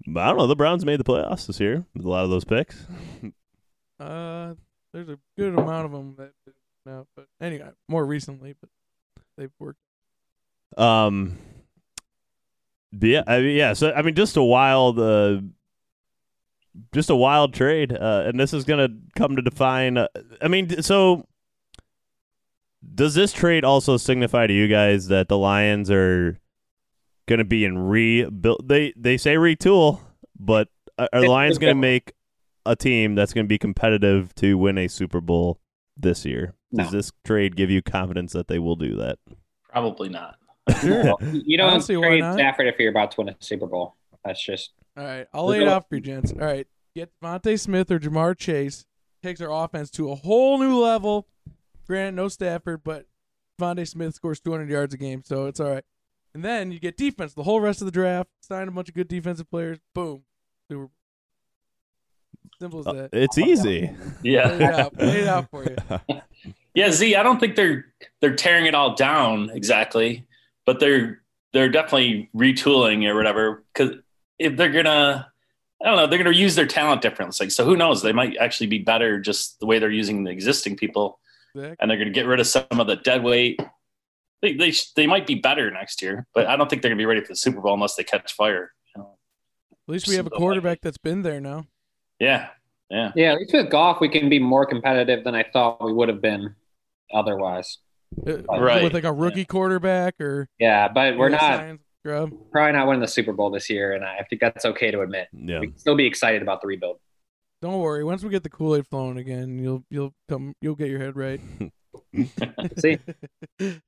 but 0.07 0.21
I 0.21 0.29
don't 0.29 0.37
know. 0.39 0.47
The 0.47 0.55
Browns 0.57 0.85
made 0.85 1.01
the 1.01 1.05
playoffs 1.05 1.47
this 1.47 1.59
year 1.61 1.85
with 1.95 2.05
a 2.05 2.09
lot 2.09 2.25
of 2.25 2.31
those 2.31 2.45
picks. 2.45 2.87
Uh, 4.01 4.55
there's 4.93 5.09
a 5.09 5.19
good 5.37 5.59
amount 5.59 5.87
of 5.87 5.91
them 5.93 6.15
that 6.19 6.31
no, 6.87 7.07
but 7.17 7.27
anyway, 7.41 7.69
more 7.89 8.05
recently, 8.05 8.55
but 8.61 8.71
they've 9.37 9.51
worked. 9.59 9.81
Um, 10.77 11.37
yeah, 12.93 13.25
I 13.27 13.41
mean, 13.41 13.57
yeah. 13.57 13.73
So 13.73 13.93
I 13.93 14.03
mean, 14.03 14.15
just 14.15 14.37
a 14.37 14.43
wild, 14.43 14.99
uh, 15.01 15.41
just 16.93 17.11
a 17.11 17.17
wild 17.17 17.55
trade, 17.55 17.93
uh, 17.93 18.25
and 18.27 18.39
this 18.39 18.53
is 18.53 18.65
gonna 18.65 18.89
come 19.17 19.37
to 19.37 19.43
define. 19.43 19.97
Uh, 19.97 20.09
I 20.41 20.49
mean, 20.49 20.83
so 20.83 21.27
does 22.95 23.15
this 23.15 23.33
trade 23.33 23.65
also 23.65 23.97
signify 23.97 24.47
to 24.47 24.53
you 24.53 24.69
guys 24.69 25.09
that 25.09 25.29
the 25.29 25.39
Lions 25.39 25.91
are 25.91 26.39
gonna 27.27 27.45
be 27.45 27.65
in 27.65 27.79
rebuild? 27.79 28.69
They 28.69 28.93
they 28.97 29.17
say 29.17 29.37
retool, 29.37 30.01
but 30.39 30.69
are 30.99 31.09
are 31.13 31.21
the 31.21 31.29
Lions 31.29 31.59
gonna 31.59 31.75
make 31.75 32.13
a 32.67 32.77
team 32.77 33.15
that's 33.15 33.33
gonna 33.33 33.47
be 33.47 33.59
competitive 33.59 34.35
to 34.37 34.57
win 34.57 34.79
a 34.79 34.89
Super 34.89 35.21
Bowl 35.21 35.61
this 35.97 36.25
year? 36.25 36.55
Does 36.75 36.91
this 36.91 37.13
trade 37.25 37.57
give 37.57 37.71
you 37.71 37.81
confidence 37.81 38.35
that 38.35 38.49
they 38.49 38.59
will 38.59 38.77
do 38.77 38.97
that? 38.97 39.19
probably 39.69 40.09
not. 40.09 40.37
you 40.83 41.57
don't 41.57 41.71
don't 41.71 41.81
see 41.81 41.97
why 41.97 42.19
trade. 42.19 42.33
Stafford 42.35 42.67
if 42.67 42.79
you're 42.79 42.91
about 42.91 43.11
to 43.13 43.21
win 43.21 43.29
a 43.31 43.37
Super 43.41 43.67
Bowl. 43.67 43.95
That's 44.25 44.45
just 44.45 44.71
All 44.97 45.05
right, 45.05 45.27
I'll 45.33 45.47
lay 45.47 45.63
it 45.63 45.69
out 45.69 45.89
for 45.89 45.95
you, 45.97 46.01
gents. 46.01 46.33
All 46.33 46.39
right, 46.39 46.67
get 46.95 47.11
DeVonta 47.23 47.59
Smith 47.59 47.91
or 47.91 47.99
Ja'Marr 47.99 48.37
Chase 48.37 48.85
takes 49.23 49.41
our 49.41 49.51
offense 49.65 49.91
to 49.93 50.11
a 50.11 50.15
whole 50.15 50.59
new 50.59 50.79
level. 50.79 51.27
Granted, 51.87 52.17
no 52.17 52.29
Stafford, 52.29 52.83
but 52.85 53.07
DeVonta 53.61 53.87
Smith 53.89 54.15
scores 54.15 54.41
200 54.41 54.69
yards 54.69 54.95
a 54.95 54.99
game, 54.99 55.23
so 55.25 55.47
it's 55.47 55.61
all 55.61 55.71
right. 55.71 55.85
And 56.35 56.45
then 56.45 56.71
you 56.71 56.79
get 56.79 56.97
defense 56.97 57.33
the 57.35 57.43
whole 57.43 57.61
rest 57.61 57.81
of 57.81 57.87
the 57.87 57.91
draft. 57.93 58.29
Sign 58.43 58.69
a 58.69 58.71
bunch 58.71 58.89
of 58.89 58.95
good 58.95 59.09
defensive 59.09 59.51
players. 59.51 59.79
Boom, 59.95 60.23
Super 60.71 60.89
Simple 62.61 62.81
as 62.81 62.87
Uh, 62.87 62.93
that. 62.93 63.11
it's 63.13 63.39
easy. 63.39 63.83
Lay 63.83 63.87
it 63.87 64.17
Yeah, 64.23 64.81
out, 64.85 64.99
lay 64.99 65.21
it 65.21 65.29
out 65.29 65.49
for 65.51 65.65
you. 65.65 65.77
yeah. 66.75 66.91
Z, 66.91 67.15
I 67.15 67.23
don't 67.23 67.39
think 67.39 67.57
they're 67.57 67.87
they're 68.21 68.35
tearing 68.37 68.67
it 68.67 68.75
all 68.75 68.95
down 68.95 69.51
exactly, 69.51 70.27
but 70.67 70.81
they're 70.81 71.23
they're 71.53 71.69
definitely 71.69 72.29
retooling 72.37 73.07
or 73.09 73.15
whatever. 73.15 73.65
Because 73.73 73.97
if 74.39 74.57
they're 74.57 74.73
gonna, 74.73 75.31
I 75.83 75.87
don't 75.87 75.97
know, 75.97 76.07
they're 76.07 76.19
gonna 76.19 76.37
use 76.37 76.55
their 76.55 76.67
talent 76.67 77.03
differently. 77.03 77.47
Like, 77.47 77.51
so 77.51 77.65
who 77.65 77.77
knows? 77.77 78.03
They 78.03 78.13
might 78.13 78.37
actually 78.37 78.69
be 78.69 78.79
better 78.79 79.21
just 79.21 79.59
the 79.61 79.67
way 79.67 79.79
they're 79.79 79.91
using 79.91 80.25
the 80.25 80.31
existing 80.31 80.77
people, 80.77 81.19
Zach? 81.57 81.77
and 81.81 81.91
they're 81.91 81.99
gonna 81.99 82.11
get 82.11 82.27
rid 82.27 82.41
of 82.41 82.47
some 82.47 82.65
of 82.71 82.87
the 82.87 82.97
dead 82.97 83.23
weight. 83.23 83.61
They 84.43 84.55
they 84.55 84.73
they 84.97 85.07
might 85.07 85.27
be 85.27 85.35
better 85.37 85.71
next 85.71 86.03
year, 86.03 86.27
but 86.35 86.47
I 86.47 86.57
don't 86.57 86.71
think 86.71 86.83
they're 86.83 86.91
gonna 86.91 86.99
be 86.99 87.07
ready 87.07 87.21
for 87.21 87.29
the 87.29 87.37
Super 87.37 87.61
Bowl 87.61 87.75
unless 87.75 87.97
they 87.97 88.05
catch 88.05 88.33
fire. 88.33 88.73
you 88.95 89.03
know? 89.03 89.19
At 89.73 89.93
least 89.93 90.09
we 90.09 90.15
have 90.17 90.27
a 90.27 90.31
quarterback 90.31 90.81
that's 90.83 90.99
been 90.99 91.23
there 91.23 91.41
now. 91.41 91.67
Yeah, 92.21 92.49
yeah. 92.91 93.13
yeah. 93.15 93.33
At 93.33 93.39
least 93.39 93.53
with 93.53 93.71
Goff, 93.71 94.01
we 94.01 94.09
can 94.09 94.29
be 94.29 94.39
more 94.39 94.67
competitive 94.67 95.25
than 95.25 95.35
I 95.35 95.45
thought 95.53 95.85
we 95.85 95.93
would 95.93 96.09
have 96.09 96.21
been 96.23 96.55
otherwise. 97.13 97.79
Uh, 98.27 98.39
Right. 98.49 98.83
With 98.83 98.95
like 98.95 99.05
a 99.05 99.13
rookie 99.13 99.45
quarterback 99.45 100.21
or 100.21 100.49
Yeah, 100.59 100.89
but 100.89 101.17
we're 101.17 101.29
not 101.29 101.41
science 101.41 101.83
scrub. 102.01 102.33
probably 102.51 102.73
not 102.73 102.87
winning 102.87 103.01
the 103.01 103.09
Super 103.09 103.33
Bowl 103.33 103.51
this 103.51 103.69
year, 103.71 103.93
and 103.93 104.05
I 104.05 104.25
think 104.29 104.41
that's 104.41 104.65
okay 104.65 104.91
to 104.91 105.01
admit. 105.01 105.29
Yeah. 105.33 105.61
We 105.61 105.69
can 105.69 105.79
still 105.79 105.97
be 105.97 106.07
excited 106.07 106.43
about 106.43 106.61
the 106.61 106.67
rebuild. 106.67 106.99
Don't 107.61 107.81
worry. 107.81 108.05
Once 108.05 108.23
we 108.23 108.31
get 108.31 108.43
the 108.43 108.51
Kool 108.51 108.77
Aid 108.77 108.87
flowing 108.87 109.19
again, 109.19 109.59
you'll 109.59 109.85
you'll 109.91 110.15
come 110.29 110.55
you'll 110.61 110.77
get 110.77 110.89
your 110.89 111.01
head 111.01 111.17
right. 111.17 111.41
See, 112.79 112.99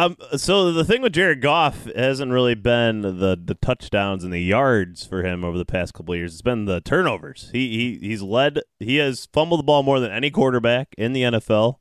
Um. 0.00 0.16
So 0.36 0.72
the 0.72 0.84
thing 0.84 1.02
with 1.02 1.12
Jared 1.12 1.42
Goff 1.42 1.84
hasn't 1.94 2.32
really 2.32 2.54
been 2.54 3.02
the 3.02 3.38
the 3.42 3.56
touchdowns 3.60 4.24
and 4.24 4.32
the 4.32 4.40
yards 4.40 5.04
for 5.04 5.22
him 5.22 5.44
over 5.44 5.58
the 5.58 5.66
past 5.66 5.92
couple 5.92 6.14
of 6.14 6.18
years. 6.18 6.32
It's 6.32 6.42
been 6.42 6.64
the 6.64 6.80
turnovers. 6.80 7.50
He 7.52 7.98
he 8.00 8.08
he's 8.08 8.22
led. 8.22 8.60
He 8.78 8.96
has 8.96 9.28
fumbled 9.32 9.60
the 9.60 9.64
ball 9.64 9.82
more 9.82 10.00
than 10.00 10.10
any 10.10 10.30
quarterback 10.30 10.94
in 10.96 11.12
the 11.12 11.22
NFL. 11.22 11.76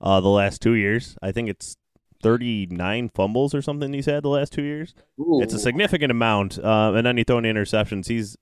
Uh, 0.00 0.20
the 0.20 0.28
last 0.28 0.60
two 0.60 0.72
years, 0.72 1.16
I 1.22 1.30
think 1.30 1.48
it's 1.48 1.76
thirty 2.22 2.66
nine 2.66 3.08
fumbles 3.08 3.54
or 3.54 3.62
something 3.62 3.92
he's 3.92 4.06
had 4.06 4.22
the 4.22 4.28
last 4.28 4.52
two 4.52 4.62
years. 4.62 4.94
Ooh. 5.18 5.40
It's 5.42 5.54
a 5.54 5.58
significant 5.58 6.10
amount. 6.10 6.58
Uh, 6.58 6.92
and 6.94 7.06
then 7.06 7.16
he 7.16 7.24
throwing 7.24 7.44
interceptions. 7.44 8.08
He's 8.08 8.36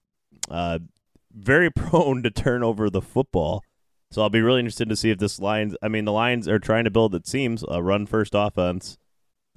uh, 0.51 0.79
very 1.33 1.71
prone 1.77 2.23
to 2.23 2.31
turn 2.31 2.63
over 2.63 2.91
the 2.91 3.03
football. 3.03 3.63
So 4.11 4.23
I'll 4.23 4.31
be 4.31 4.41
really 4.41 4.61
interested 4.61 4.89
to 4.89 4.97
see 4.97 5.11
if 5.11 5.19
this 5.19 5.39
Lions. 5.39 5.77
I 5.83 5.89
mean, 5.89 6.05
the 6.07 6.13
Lions 6.13 6.49
are 6.49 6.59
trying 6.59 6.85
to 6.85 6.91
build. 6.91 7.15
It 7.15 7.27
seems 7.27 7.63
a 7.69 7.83
run 7.83 8.07
first 8.07 8.33
offense. 8.35 8.97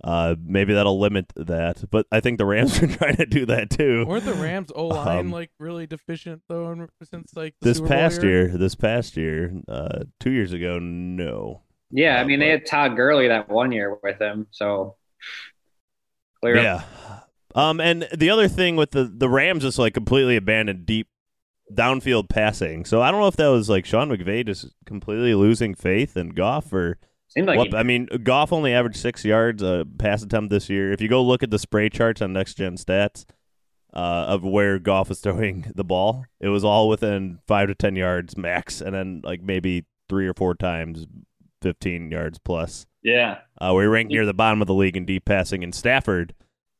Uh, 0.03 0.35
maybe 0.43 0.73
that'll 0.73 0.99
limit 0.99 1.31
that, 1.35 1.83
but 1.91 2.07
I 2.11 2.21
think 2.21 2.39
the 2.39 2.45
Rams 2.45 2.81
are 2.83 2.87
trying 2.87 3.17
to 3.17 3.25
do 3.27 3.45
that 3.45 3.69
too. 3.69 4.03
Weren't 4.07 4.25
the 4.25 4.33
Rams 4.33 4.71
O 4.75 4.87
line 4.87 5.19
Um, 5.19 5.31
like 5.31 5.51
really 5.59 5.85
deficient 5.85 6.41
though 6.49 6.71
in- 6.71 6.89
since 7.03 7.33
like 7.35 7.53
the 7.61 7.67
This 7.69 7.77
Super 7.77 7.89
Bowl 7.89 7.97
past 7.97 8.23
year, 8.23 8.47
this 8.47 8.73
past 8.73 9.15
year, 9.15 9.53
uh, 9.67 10.05
two 10.19 10.31
years 10.31 10.53
ago, 10.53 10.79
no. 10.79 11.61
Yeah, 11.91 12.17
I 12.17 12.21
uh, 12.21 12.25
mean 12.25 12.39
they 12.39 12.49
had 12.49 12.65
Todd 12.65 12.95
Gurley 12.95 13.27
that 13.27 13.49
one 13.49 13.71
year 13.71 13.97
with 14.01 14.19
him, 14.19 14.47
so 14.51 14.95
clear 16.39 16.57
up. 16.57 16.63
Yeah. 16.63 16.83
Um, 17.53 17.81
and 17.81 18.07
the 18.15 18.29
other 18.29 18.47
thing 18.47 18.75
with 18.75 18.91
the 18.91 19.03
the 19.03 19.29
Rams 19.29 19.65
is 19.65 19.77
like 19.77 19.93
completely 19.93 20.35
abandoned 20.35 20.85
deep 20.85 21.07
downfield 21.73 22.29
passing. 22.29 22.85
So 22.85 23.01
I 23.01 23.11
don't 23.11 23.19
know 23.19 23.27
if 23.27 23.35
that 23.37 23.47
was 23.47 23.69
like 23.69 23.85
Sean 23.85 24.09
McVay 24.09 24.45
just 24.45 24.67
completely 24.85 25.33
losing 25.33 25.75
faith 25.75 26.15
in 26.15 26.29
Goff 26.29 26.71
or 26.71 26.97
Seemed 27.31 27.47
like 27.47 27.57
what. 27.57 27.73
I 27.73 27.83
mean, 27.83 28.07
Goff 28.23 28.51
only 28.51 28.73
averaged 28.73 28.97
six 28.97 29.23
yards 29.23 29.63
a 29.63 29.85
pass 29.97 30.21
attempt 30.21 30.49
this 30.49 30.69
year. 30.69 30.91
If 30.91 30.99
you 30.99 31.07
go 31.07 31.23
look 31.23 31.43
at 31.43 31.49
the 31.49 31.59
spray 31.59 31.87
charts 31.87 32.21
on 32.21 32.33
Next 32.33 32.55
Gen 32.55 32.75
Stats 32.75 33.23
uh, 33.93 34.25
of 34.27 34.43
where 34.43 34.79
Goff 34.79 35.07
was 35.07 35.19
throwing 35.21 35.71
the 35.73 35.85
ball, 35.85 36.25
it 36.41 36.49
was 36.49 36.65
all 36.65 36.89
within 36.89 37.39
five 37.47 37.69
to 37.69 37.75
ten 37.75 37.95
yards 37.95 38.35
max, 38.35 38.81
and 38.81 38.93
then 38.93 39.21
like 39.23 39.41
maybe 39.41 39.85
three 40.09 40.27
or 40.27 40.33
four 40.33 40.55
times 40.55 41.07
fifteen 41.61 42.11
yards 42.11 42.39
plus. 42.39 42.85
Yeah. 43.03 43.39
Uh, 43.59 43.73
we 43.75 43.85
rank 43.85 44.09
near 44.09 44.25
the 44.25 44.33
bottom 44.33 44.61
of 44.61 44.67
the 44.67 44.73
league 44.73 44.97
in 44.97 45.05
deep 45.05 45.25
passing. 45.25 45.63
And 45.63 45.73
Stafford, 45.73 46.33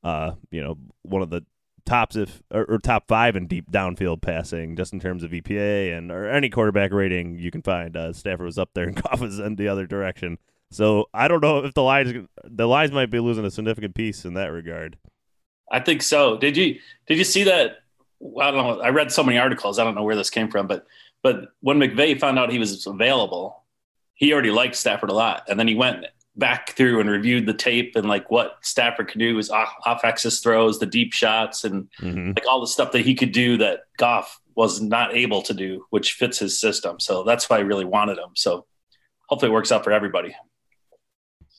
uh, 0.03 0.33
you 0.51 0.63
know, 0.63 0.77
one 1.01 1.21
of 1.21 1.29
the 1.29 1.43
tops 1.85 2.15
if 2.15 2.41
or, 2.51 2.65
or 2.65 2.77
top 2.77 3.07
five 3.07 3.35
in 3.35 3.47
deep 3.47 3.71
downfield 3.71 4.21
passing, 4.21 4.75
just 4.75 4.93
in 4.93 4.99
terms 4.99 5.23
of 5.23 5.31
EPA 5.31 5.97
and 5.97 6.11
or 6.11 6.29
any 6.29 6.49
quarterback 6.49 6.91
rating 6.91 7.37
you 7.39 7.51
can 7.51 7.61
find. 7.61 7.95
Uh, 7.97 8.13
Stafford 8.13 8.45
was 8.45 8.57
up 8.57 8.69
there, 8.73 8.85
and 8.85 9.01
Goff 9.01 9.19
was 9.19 9.39
in 9.39 9.55
the 9.55 9.67
other 9.67 9.87
direction. 9.87 10.37
So 10.69 11.09
I 11.13 11.27
don't 11.27 11.41
know 11.41 11.59
if 11.65 11.73
the 11.73 11.83
Lions 11.83 12.27
the 12.43 12.67
Lions 12.67 12.91
might 12.91 13.09
be 13.09 13.19
losing 13.19 13.45
a 13.45 13.51
significant 13.51 13.95
piece 13.95 14.25
in 14.25 14.35
that 14.35 14.47
regard. 14.47 14.97
I 15.71 15.79
think 15.79 16.01
so. 16.01 16.37
Did 16.37 16.57
you 16.57 16.79
did 17.07 17.17
you 17.17 17.23
see 17.23 17.43
that? 17.43 17.77
I 18.39 18.51
don't 18.51 18.63
know. 18.63 18.81
I 18.81 18.89
read 18.89 19.11
so 19.11 19.23
many 19.23 19.37
articles. 19.37 19.79
I 19.79 19.83
don't 19.83 19.95
know 19.95 20.03
where 20.03 20.15
this 20.15 20.29
came 20.29 20.49
from, 20.49 20.67
but 20.67 20.85
but 21.23 21.49
when 21.61 21.77
McVay 21.77 22.19
found 22.19 22.39
out 22.39 22.51
he 22.51 22.59
was 22.59 22.85
available, 22.85 23.60
he 24.21 24.31
already 24.31 24.51
liked 24.51 24.75
Stafford 24.75 25.09
a 25.09 25.13
lot, 25.13 25.43
and 25.49 25.59
then 25.59 25.67
he 25.67 25.73
went 25.75 26.05
back 26.35 26.69
through 26.77 26.99
and 27.01 27.09
reviewed 27.09 27.45
the 27.47 27.53
tape 27.53 27.95
and 27.95 28.07
like 28.07 28.29
what 28.31 28.57
Stafford 28.61 29.09
could 29.09 29.19
do, 29.19 29.35
his 29.35 29.49
off, 29.49 29.73
off 29.85 30.05
axis 30.05 30.39
throws, 30.39 30.77
the 30.79 30.85
deep 30.85 31.11
shots, 31.11 31.63
and 31.65 31.89
Mhm. 31.99 32.35
like 32.37 32.47
all 32.47 32.61
the 32.61 32.67
stuff 32.67 32.91
that 32.93 33.01
he 33.01 33.15
could 33.15 33.31
do 33.33 33.57
that 33.57 33.81
Goff 33.97 34.39
was 34.55 34.79
not 34.79 35.13
able 35.15 35.41
to 35.41 35.53
do, 35.53 35.85
which 35.89 36.13
fits 36.13 36.37
his 36.39 36.57
system. 36.59 36.99
So 36.99 37.23
that's 37.23 37.49
why 37.49 37.57
I 37.57 37.61
really 37.61 37.83
wanted 37.83 38.17
him. 38.17 38.29
So 38.35 38.65
hopefully 39.27 39.49
it 39.49 39.53
works 39.53 39.71
out 39.71 39.83
for 39.83 39.91
everybody. 39.91 40.35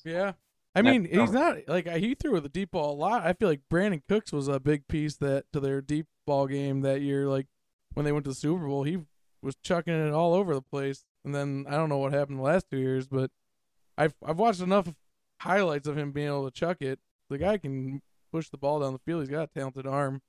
Yeah. 0.04 0.32
I 0.74 0.80
mean, 0.82 1.04
he's 1.04 1.32
not 1.32 1.58
like 1.68 1.86
he 1.86 2.14
threw 2.14 2.40
the 2.40 2.48
deep 2.48 2.70
ball 2.70 2.94
a 2.94 2.96
lot. 2.96 3.26
I 3.26 3.34
feel 3.34 3.48
like 3.48 3.60
Brandin 3.70 4.02
Cooks 4.08 4.32
was 4.32 4.48
a 4.48 4.58
big 4.58 4.88
piece 4.88 5.16
that 5.16 5.44
to 5.52 5.60
their 5.60 5.82
deep 5.82 6.06
ball 6.26 6.46
game 6.46 6.80
that 6.80 7.02
year. 7.02 7.26
Like 7.28 7.46
when 7.92 8.04
they 8.04 8.12
went 8.12 8.24
to 8.24 8.30
the 8.30 8.34
Super 8.34 8.66
Bowl, 8.66 8.84
he 8.84 8.98
was 9.42 9.54
chucking 9.62 9.92
it 9.92 10.12
all 10.12 10.32
over 10.32 10.54
the 10.54 10.62
place. 10.62 11.04
And 11.24 11.34
then 11.34 11.66
I 11.68 11.72
don't 11.72 11.88
know 11.88 11.98
what 11.98 12.12
happened 12.12 12.38
the 12.38 12.42
last 12.42 12.66
two 12.70 12.78
years, 12.78 13.06
but 13.06 13.30
I've 13.96 14.14
I've 14.24 14.38
watched 14.38 14.60
enough 14.60 14.92
highlights 15.40 15.86
of 15.86 15.96
him 15.96 16.12
being 16.12 16.28
able 16.28 16.50
to 16.50 16.50
chuck 16.50 16.78
it. 16.80 16.98
The 17.30 17.38
guy 17.38 17.58
can 17.58 18.02
push 18.32 18.48
the 18.48 18.58
ball 18.58 18.80
down 18.80 18.92
the 18.92 18.98
field. 18.98 19.22
He's 19.22 19.28
got 19.28 19.50
a 19.50 19.58
talented 19.58 19.86
arm. 19.86 20.22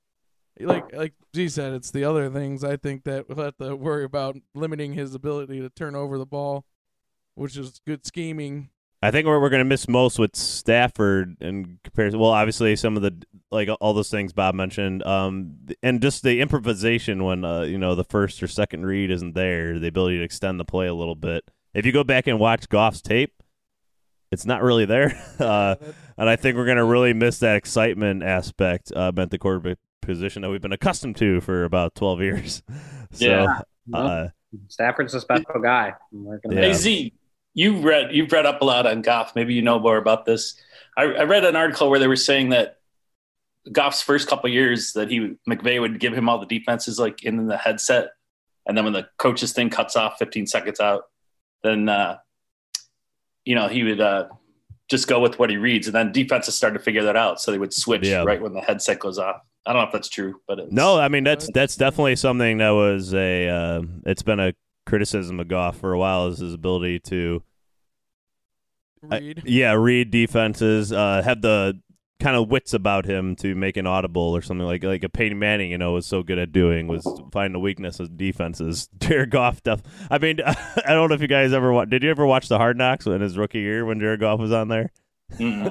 Like 0.60 0.94
like 0.94 1.14
Z 1.34 1.48
said, 1.48 1.72
it's 1.72 1.90
the 1.90 2.04
other 2.04 2.30
things 2.30 2.62
I 2.62 2.76
think 2.76 3.04
that 3.04 3.28
we'll 3.28 3.44
have 3.44 3.56
to 3.56 3.74
worry 3.74 4.04
about 4.04 4.36
limiting 4.54 4.92
his 4.92 5.14
ability 5.14 5.60
to 5.60 5.68
turn 5.68 5.96
over 5.96 6.16
the 6.16 6.26
ball, 6.26 6.64
which 7.34 7.56
is 7.56 7.80
good 7.84 8.06
scheming. 8.06 8.70
I 9.04 9.10
think 9.10 9.26
what 9.26 9.38
we're 9.38 9.50
going 9.50 9.60
to 9.60 9.66
miss 9.66 9.86
most 9.86 10.18
with 10.18 10.34
Stafford 10.34 11.36
in 11.42 11.78
comparison, 11.84 12.18
well, 12.18 12.30
obviously 12.30 12.74
some 12.74 12.96
of 12.96 13.02
the 13.02 13.14
like 13.50 13.68
all 13.78 13.92
those 13.92 14.10
things 14.10 14.32
Bob 14.32 14.54
mentioned, 14.54 15.04
um, 15.04 15.56
and 15.82 16.00
just 16.00 16.22
the 16.22 16.40
improvisation 16.40 17.22
when 17.22 17.44
uh, 17.44 17.62
you 17.64 17.76
know 17.76 17.94
the 17.94 18.04
first 18.04 18.42
or 18.42 18.46
second 18.46 18.86
read 18.86 19.10
isn't 19.10 19.34
there, 19.34 19.78
the 19.78 19.88
ability 19.88 20.16
to 20.16 20.24
extend 20.24 20.58
the 20.58 20.64
play 20.64 20.86
a 20.86 20.94
little 20.94 21.16
bit. 21.16 21.44
If 21.74 21.84
you 21.84 21.92
go 21.92 22.02
back 22.02 22.26
and 22.28 22.38
watch 22.38 22.66
Goff's 22.70 23.02
tape, 23.02 23.42
it's 24.32 24.46
not 24.46 24.62
really 24.62 24.86
there, 24.86 25.22
uh, 25.38 25.74
and 26.16 26.30
I 26.30 26.36
think 26.36 26.56
we're 26.56 26.64
going 26.64 26.78
to 26.78 26.84
really 26.84 27.12
miss 27.12 27.40
that 27.40 27.56
excitement 27.56 28.22
aspect 28.22 28.90
uh, 28.96 29.12
at 29.18 29.30
the 29.30 29.36
quarterback 29.36 29.76
position 30.00 30.40
that 30.40 30.48
we've 30.48 30.62
been 30.62 30.72
accustomed 30.72 31.16
to 31.16 31.42
for 31.42 31.64
about 31.64 31.94
twelve 31.94 32.22
years. 32.22 32.62
so, 33.12 33.26
Yeah. 33.26 33.60
uh, 33.92 34.28
Stafford's 34.68 35.12
a 35.12 35.20
special 35.20 35.60
guy. 35.62 35.92
Yeah. 36.10 36.36
Hey 36.50 36.72
Z, 36.72 37.12
you 37.54 37.78
read 37.80 38.14
you've 38.14 38.32
read 38.32 38.46
up 38.46 38.60
a 38.60 38.64
lot 38.64 38.86
on 38.86 39.02
Goff. 39.02 39.34
Maybe 39.34 39.54
you 39.54 39.62
know 39.62 39.78
more 39.78 39.96
about 39.96 40.24
this. 40.26 40.54
I, 40.96 41.02
I 41.04 41.22
read 41.24 41.44
an 41.44 41.56
article 41.56 41.88
where 41.90 41.98
they 41.98 42.06
were 42.08 42.16
saying 42.16 42.50
that 42.50 42.78
Goff's 43.72 44.02
first 44.02 44.28
couple 44.28 44.50
years 44.50 44.92
that 44.92 45.10
he 45.10 45.36
McVay 45.48 45.80
would 45.80 45.98
give 45.98 46.12
him 46.12 46.28
all 46.28 46.38
the 46.38 46.46
defenses 46.46 46.98
like 46.98 47.22
in 47.24 47.46
the 47.46 47.56
headset, 47.56 48.10
and 48.66 48.76
then 48.76 48.84
when 48.84 48.92
the 48.92 49.08
coaches 49.18 49.52
thing 49.52 49.70
cuts 49.70 49.96
off 49.96 50.18
15 50.18 50.46
seconds 50.46 50.80
out, 50.80 51.04
then 51.62 51.88
uh, 51.88 52.18
you 53.44 53.54
know 53.54 53.68
he 53.68 53.82
would 53.84 54.00
uh, 54.00 54.26
just 54.90 55.08
go 55.08 55.20
with 55.20 55.38
what 55.38 55.48
he 55.50 55.56
reads, 55.56 55.86
and 55.86 55.94
then 55.94 56.12
defenses 56.12 56.54
started 56.54 56.78
to 56.78 56.84
figure 56.84 57.04
that 57.04 57.16
out, 57.16 57.40
so 57.40 57.50
they 57.52 57.58
would 57.58 57.72
switch 57.72 58.06
Yeah. 58.06 58.24
right 58.24 58.40
when 58.42 58.52
the 58.52 58.60
headset 58.60 58.98
goes 58.98 59.18
off. 59.18 59.40
I 59.66 59.72
don't 59.72 59.80
know 59.80 59.86
if 59.86 59.92
that's 59.92 60.10
true, 60.10 60.40
but 60.46 60.58
it's, 60.58 60.72
No, 60.72 60.98
I 60.98 61.08
mean 61.08 61.24
that's 61.24 61.48
that's 61.54 61.76
definitely 61.76 62.16
something 62.16 62.58
that 62.58 62.70
was 62.70 63.14
a. 63.14 63.48
Uh, 63.48 63.82
it's 64.04 64.22
been 64.22 64.40
a 64.40 64.52
criticism 64.86 65.40
of 65.40 65.48
Goff 65.48 65.76
for 65.78 65.92
a 65.92 65.98
while 65.98 66.26
is 66.28 66.38
his 66.38 66.54
ability 66.54 66.98
to, 67.00 67.42
I- 69.10 69.18
Read. 69.18 69.42
yeah, 69.46 69.72
read 69.72 70.10
defenses, 70.10 70.92
uh, 70.92 71.22
have 71.22 71.42
the 71.42 71.80
kind 72.20 72.36
of 72.36 72.48
wits 72.48 72.72
about 72.72 73.04
him 73.04 73.36
to 73.36 73.54
make 73.54 73.76
an 73.76 73.86
audible 73.86 74.34
or 74.34 74.40
something 74.40 74.64
like 74.66 74.82
like 74.82 75.04
a 75.04 75.08
Peyton 75.10 75.38
Manning, 75.38 75.70
you 75.72 75.76
know, 75.78 75.92
was 75.92 76.06
so 76.06 76.22
good 76.22 76.38
at 76.38 76.52
doing 76.52 76.86
was 76.86 77.06
find 77.32 77.54
the 77.54 77.58
weakness 77.58 78.00
of 78.00 78.16
defenses. 78.16 78.88
Jared 79.00 79.30
Goff, 79.30 79.62
def- 79.62 79.82
I 80.10 80.16
mean, 80.18 80.40
I 80.46 80.54
don't 80.94 81.08
know 81.10 81.14
if 81.14 81.20
you 81.20 81.28
guys 81.28 81.52
ever 81.52 81.70
wa- 81.72 81.84
did 81.84 82.02
you 82.02 82.10
ever 82.10 82.24
watch 82.24 82.48
the 82.48 82.56
Hard 82.56 82.78
Knocks 82.78 83.06
in 83.06 83.20
his 83.20 83.36
rookie 83.36 83.60
year 83.60 83.84
when 83.84 84.00
Jared 84.00 84.20
Goff 84.20 84.40
was 84.40 84.52
on 84.52 84.68
there? 84.68 84.90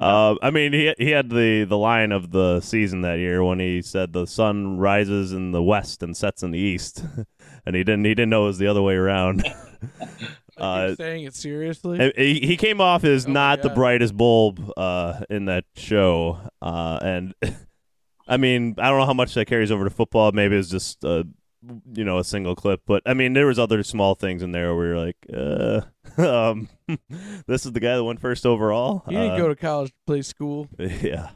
Uh, 0.00 0.36
I 0.40 0.50
mean, 0.52 0.72
he 0.72 0.94
he 0.96 1.10
had 1.10 1.28
the 1.28 1.64
the 1.64 1.76
line 1.76 2.12
of 2.12 2.30
the 2.30 2.60
season 2.60 3.00
that 3.00 3.18
year 3.18 3.42
when 3.42 3.58
he 3.58 3.82
said 3.82 4.12
the 4.12 4.26
sun 4.28 4.78
rises 4.78 5.32
in 5.32 5.50
the 5.50 5.60
west 5.60 6.04
and 6.04 6.16
sets 6.16 6.44
in 6.44 6.52
the 6.52 6.58
east, 6.60 7.04
and 7.68 7.76
he 7.76 7.84
didn't 7.84 8.04
he 8.04 8.14
didn't 8.14 8.30
know 8.30 8.44
it 8.44 8.46
was 8.48 8.58
the 8.58 8.66
other 8.66 8.82
way 8.82 8.94
around. 8.94 9.44
Like 9.44 9.56
uh, 10.58 10.94
saying 10.96 11.24
it 11.24 11.34
seriously. 11.36 12.12
He, 12.16 12.40
he 12.40 12.56
came 12.56 12.80
off 12.80 13.04
as 13.04 13.26
Oh 13.26 13.30
not 13.30 13.62
the 13.62 13.68
brightest 13.70 14.16
bulb 14.16 14.72
uh, 14.76 15.20
in 15.30 15.44
that 15.44 15.64
show, 15.76 16.40
uh, 16.60 16.98
and 17.00 17.34
I 18.28 18.36
mean, 18.38 18.74
I 18.78 18.88
don't 18.90 18.98
know 18.98 19.06
how 19.06 19.12
much 19.14 19.34
that 19.34 19.46
carries 19.46 19.70
over 19.70 19.84
to 19.84 19.90
football. 19.90 20.32
Maybe 20.32 20.56
it's 20.56 20.68
just 20.68 21.04
uh, 21.04 21.22
you 21.94 22.04
know 22.04 22.18
a 22.18 22.24
single 22.24 22.56
clip, 22.56 22.80
but 22.86 23.02
I 23.06 23.14
mean, 23.14 23.34
there 23.34 23.46
was 23.46 23.58
other 23.58 23.82
small 23.84 24.14
things 24.16 24.42
in 24.42 24.50
there 24.52 24.74
where 24.74 24.86
you're 24.88 24.98
like, 24.98 25.16
uh, 25.32 25.80
um, 26.20 26.68
this 27.46 27.64
is 27.64 27.72
the 27.72 27.80
guy 27.80 27.94
that 27.96 28.02
went 28.04 28.20
first 28.20 28.44
overall. 28.44 29.04
he 29.08 29.14
didn't 29.14 29.32
Uh, 29.32 29.36
go 29.38 29.48
to 29.48 29.56
college 29.56 29.90
to 29.90 29.96
play 30.06 30.22
school. 30.22 30.68
yeah. 30.78 31.30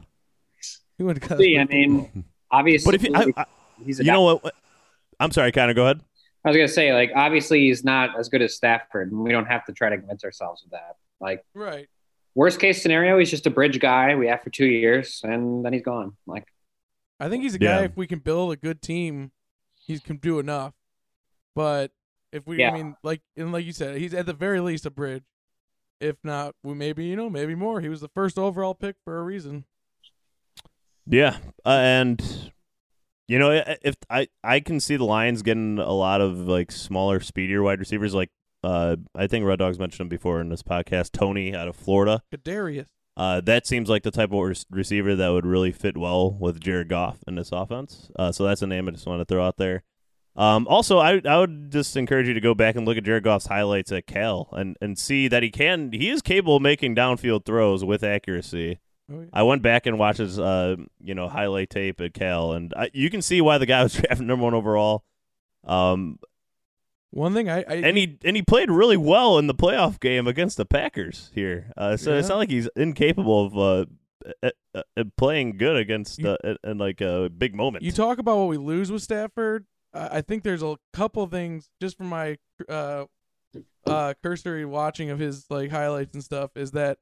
He 0.97 1.03
went 1.03 1.21
to 1.21 1.27
college. 1.27 1.43
see. 1.43 1.57
I 1.57 1.65
mean, 1.65 2.25
obviously, 2.51 2.91
But 2.91 2.95
if 2.95 3.03
you, 3.09 3.15
I, 3.15 3.41
I, 3.41 3.45
he's 3.85 3.99
a 3.99 4.03
you 4.05 4.11
know 4.11 4.21
what, 4.21 4.43
what- 4.43 4.55
I'm 5.19 5.31
sorry, 5.31 5.51
kind 5.51 5.69
of 5.71 5.75
go 5.75 5.83
ahead. 5.83 6.01
I 6.45 6.49
was 6.49 6.57
gonna 6.57 6.67
say, 6.67 6.93
like, 6.93 7.11
obviously 7.15 7.61
he's 7.61 7.83
not 7.83 8.19
as 8.19 8.29
good 8.29 8.41
as 8.41 8.55
Stafford, 8.55 9.11
and 9.11 9.21
we 9.21 9.31
don't 9.31 9.45
have 9.45 9.65
to 9.65 9.73
try 9.73 9.89
to 9.89 9.97
convince 9.97 10.23
ourselves 10.23 10.63
of 10.63 10.71
that. 10.71 10.97
Like, 11.19 11.45
right. 11.53 11.87
worst 12.35 12.59
case 12.59 12.81
scenario, 12.81 13.17
he's 13.17 13.29
just 13.31 13.45
a 13.47 13.49
bridge 13.49 13.79
guy 13.79 14.15
we 14.15 14.27
have 14.27 14.41
for 14.41 14.49
two 14.49 14.65
years, 14.65 15.21
and 15.23 15.63
then 15.63 15.71
he's 15.73 15.83
gone. 15.83 16.17
Like, 16.25 16.47
I 17.19 17.29
think 17.29 17.43
he's 17.43 17.55
a 17.55 17.59
Yeah. 17.61 17.79
guy. 17.79 17.83
If 17.85 17.95
we 17.95 18.07
can 18.07 18.19
build 18.19 18.51
a 18.51 18.57
good 18.57 18.81
team, 18.81 19.31
he 19.75 19.99
can 19.99 20.17
do 20.17 20.39
enough. 20.39 20.73
But 21.55 21.91
if 22.31 22.45
we, 22.47 22.57
Yeah. 22.59 22.71
I 22.71 22.73
mean, 22.73 22.95
like 23.03 23.21
and 23.37 23.51
like 23.51 23.65
you 23.65 23.71
said, 23.71 23.97
he's 23.97 24.13
at 24.13 24.25
the 24.25 24.33
very 24.33 24.59
least 24.59 24.85
a 24.85 24.89
bridge. 24.91 25.23
If 26.01 26.17
not, 26.23 26.55
we 26.63 26.73
maybe 26.73 27.05
you 27.05 27.15
know 27.15 27.29
maybe 27.29 27.55
more. 27.55 27.79
He 27.79 27.87
was 27.87 28.01
the 28.01 28.09
first 28.09 28.37
overall 28.37 28.73
pick 28.75 28.95
for 29.05 29.17
a 29.19 29.23
reason. 29.23 29.63
Yeah, 31.05 31.37
uh, 31.65 31.69
and 31.69 32.51
you 33.27 33.39
know, 33.39 33.63
if 33.81 33.95
I 34.09 34.27
I 34.43 34.59
can 34.59 34.79
see 34.79 34.95
the 34.95 35.05
Lions 35.05 35.41
getting 35.41 35.79
a 35.79 35.93
lot 35.93 36.21
of 36.21 36.39
like 36.39 36.71
smaller, 36.71 37.19
speedier 37.19 37.63
wide 37.63 37.79
receivers. 37.79 38.13
Like 38.13 38.29
uh, 38.63 38.97
I 39.15 39.27
think 39.27 39.45
Red 39.45 39.59
Dogs 39.59 39.79
mentioned 39.79 40.01
him 40.01 40.09
before 40.09 40.41
in 40.41 40.49
this 40.49 40.63
podcast. 40.63 41.11
Toney 41.11 41.55
out 41.55 41.67
of 41.67 41.75
Florida. 41.75 42.23
Kadarius. 42.33 42.87
Uh, 43.15 43.41
that 43.41 43.67
seems 43.67 43.89
like 43.89 44.03
the 44.03 44.11
type 44.11 44.31
of 44.31 44.39
re- 44.39 44.55
receiver 44.71 45.15
that 45.15 45.29
would 45.29 45.45
really 45.45 45.71
fit 45.71 45.95
well 45.95 46.31
with 46.31 46.59
Jared 46.59 46.89
Goff 46.89 47.19
in 47.27 47.35
this 47.35 47.51
offense. 47.51 48.09
Uh, 48.17 48.31
so 48.31 48.43
that's 48.43 48.63
a 48.63 48.67
name 48.67 48.87
I 48.87 48.91
just 48.91 49.05
want 49.05 49.21
to 49.21 49.25
throw 49.25 49.45
out 49.45 49.57
there. 49.57 49.83
Um, 50.35 50.67
also, 50.67 50.97
I 50.97 51.21
I 51.25 51.37
would 51.37 51.71
just 51.71 51.95
encourage 51.95 52.27
you 52.27 52.33
to 52.33 52.41
go 52.41 52.55
back 52.55 52.75
and 52.75 52.87
look 52.87 52.97
at 52.97 53.03
Jared 53.03 53.23
Goff's 53.23 53.47
highlights 53.47 53.91
at 53.91 54.07
Cal 54.07 54.49
and, 54.51 54.75
and 54.81 54.97
see 54.97 55.27
that 55.27 55.43
he 55.43 55.51
can 55.51 55.91
he 55.91 56.09
is 56.09 56.23
capable 56.23 56.55
of 56.55 56.63
making 56.63 56.95
downfield 56.95 57.45
throws 57.45 57.85
with 57.85 58.03
accuracy. 58.03 58.79
Oh, 59.11 59.21
yeah. 59.21 59.27
I 59.33 59.43
went 59.43 59.61
back 59.61 59.85
and 59.85 59.99
watched 59.99 60.19
his 60.19 60.39
uh 60.39 60.75
you 61.03 61.13
know 61.15 61.27
highlight 61.27 61.69
tape 61.69 61.99
at 62.01 62.13
Cal, 62.13 62.53
and 62.53 62.73
I, 62.75 62.89
you 62.93 63.09
can 63.09 63.21
see 63.21 63.41
why 63.41 63.57
the 63.57 63.65
guy 63.65 63.83
was 63.83 63.93
drafted 63.99 64.25
number 64.27 64.43
one 64.45 64.53
overall. 64.53 65.03
Um, 65.65 66.19
One 67.11 67.33
thing 67.33 67.49
I, 67.49 67.59
I 67.59 67.73
and 67.75 67.97
he 67.97 68.17
and 68.25 68.35
he 68.35 68.41
played 68.41 68.71
really 68.71 68.97
well 68.97 69.37
in 69.37 69.47
the 69.47 69.53
playoff 69.55 69.99
game 69.99 70.27
against 70.27 70.57
the 70.57 70.65
Packers 70.65 71.31
here. 71.33 71.71
Uh, 71.77 71.95
so 71.97 72.11
Yeah. 72.11 72.19
it's 72.19 72.29
not 72.29 72.37
like 72.37 72.49
he's 72.49 72.69
incapable 72.75 73.45
of 73.45 73.87
uh, 74.41 74.49
uh, 74.75 75.03
playing 75.17 75.57
good 75.57 75.75
against 75.77 76.19
You- 76.19 76.29
uh, 76.29 76.55
in, 76.63 76.77
like 76.77 77.01
a 77.01 77.29
big 77.29 77.53
moment. 77.55 77.83
You 77.83 77.91
talk 77.91 78.17
about 78.19 78.37
what 78.37 78.47
we 78.47 78.57
lose 78.57 78.91
with 78.91 79.01
Stafford. 79.01 79.65
I 79.93 80.21
think 80.21 80.41
there's 80.43 80.63
a 80.63 80.77
couple 80.91 81.27
things 81.27 81.69
just 81.79 81.97
from 81.97 82.07
my 82.07 82.37
uh, 82.67 83.05
uh, 83.85 84.13
cursory 84.23 84.65
watching 84.65 85.11
of 85.11 85.19
his 85.19 85.45
like 85.51 85.69
highlights 85.69 86.15
and 86.15 86.23
stuff 86.23 86.49
is 86.55 86.71
that 86.71 86.97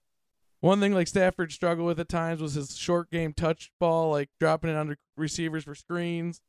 one 0.61 0.79
thing 0.79 0.93
like 0.93 1.07
Stafford 1.07 1.51
struggled 1.51 1.87
with 1.87 1.99
at 1.99 2.09
times 2.09 2.41
was 2.41 2.53
his 2.53 2.77
short 2.77 3.11
game 3.11 3.33
touch 3.33 3.71
ball, 3.79 4.11
like 4.11 4.29
dropping 4.39 4.69
it 4.71 4.77
under 4.77 4.97
receivers 5.17 5.65
for 5.65 5.75
screens. 5.75 6.41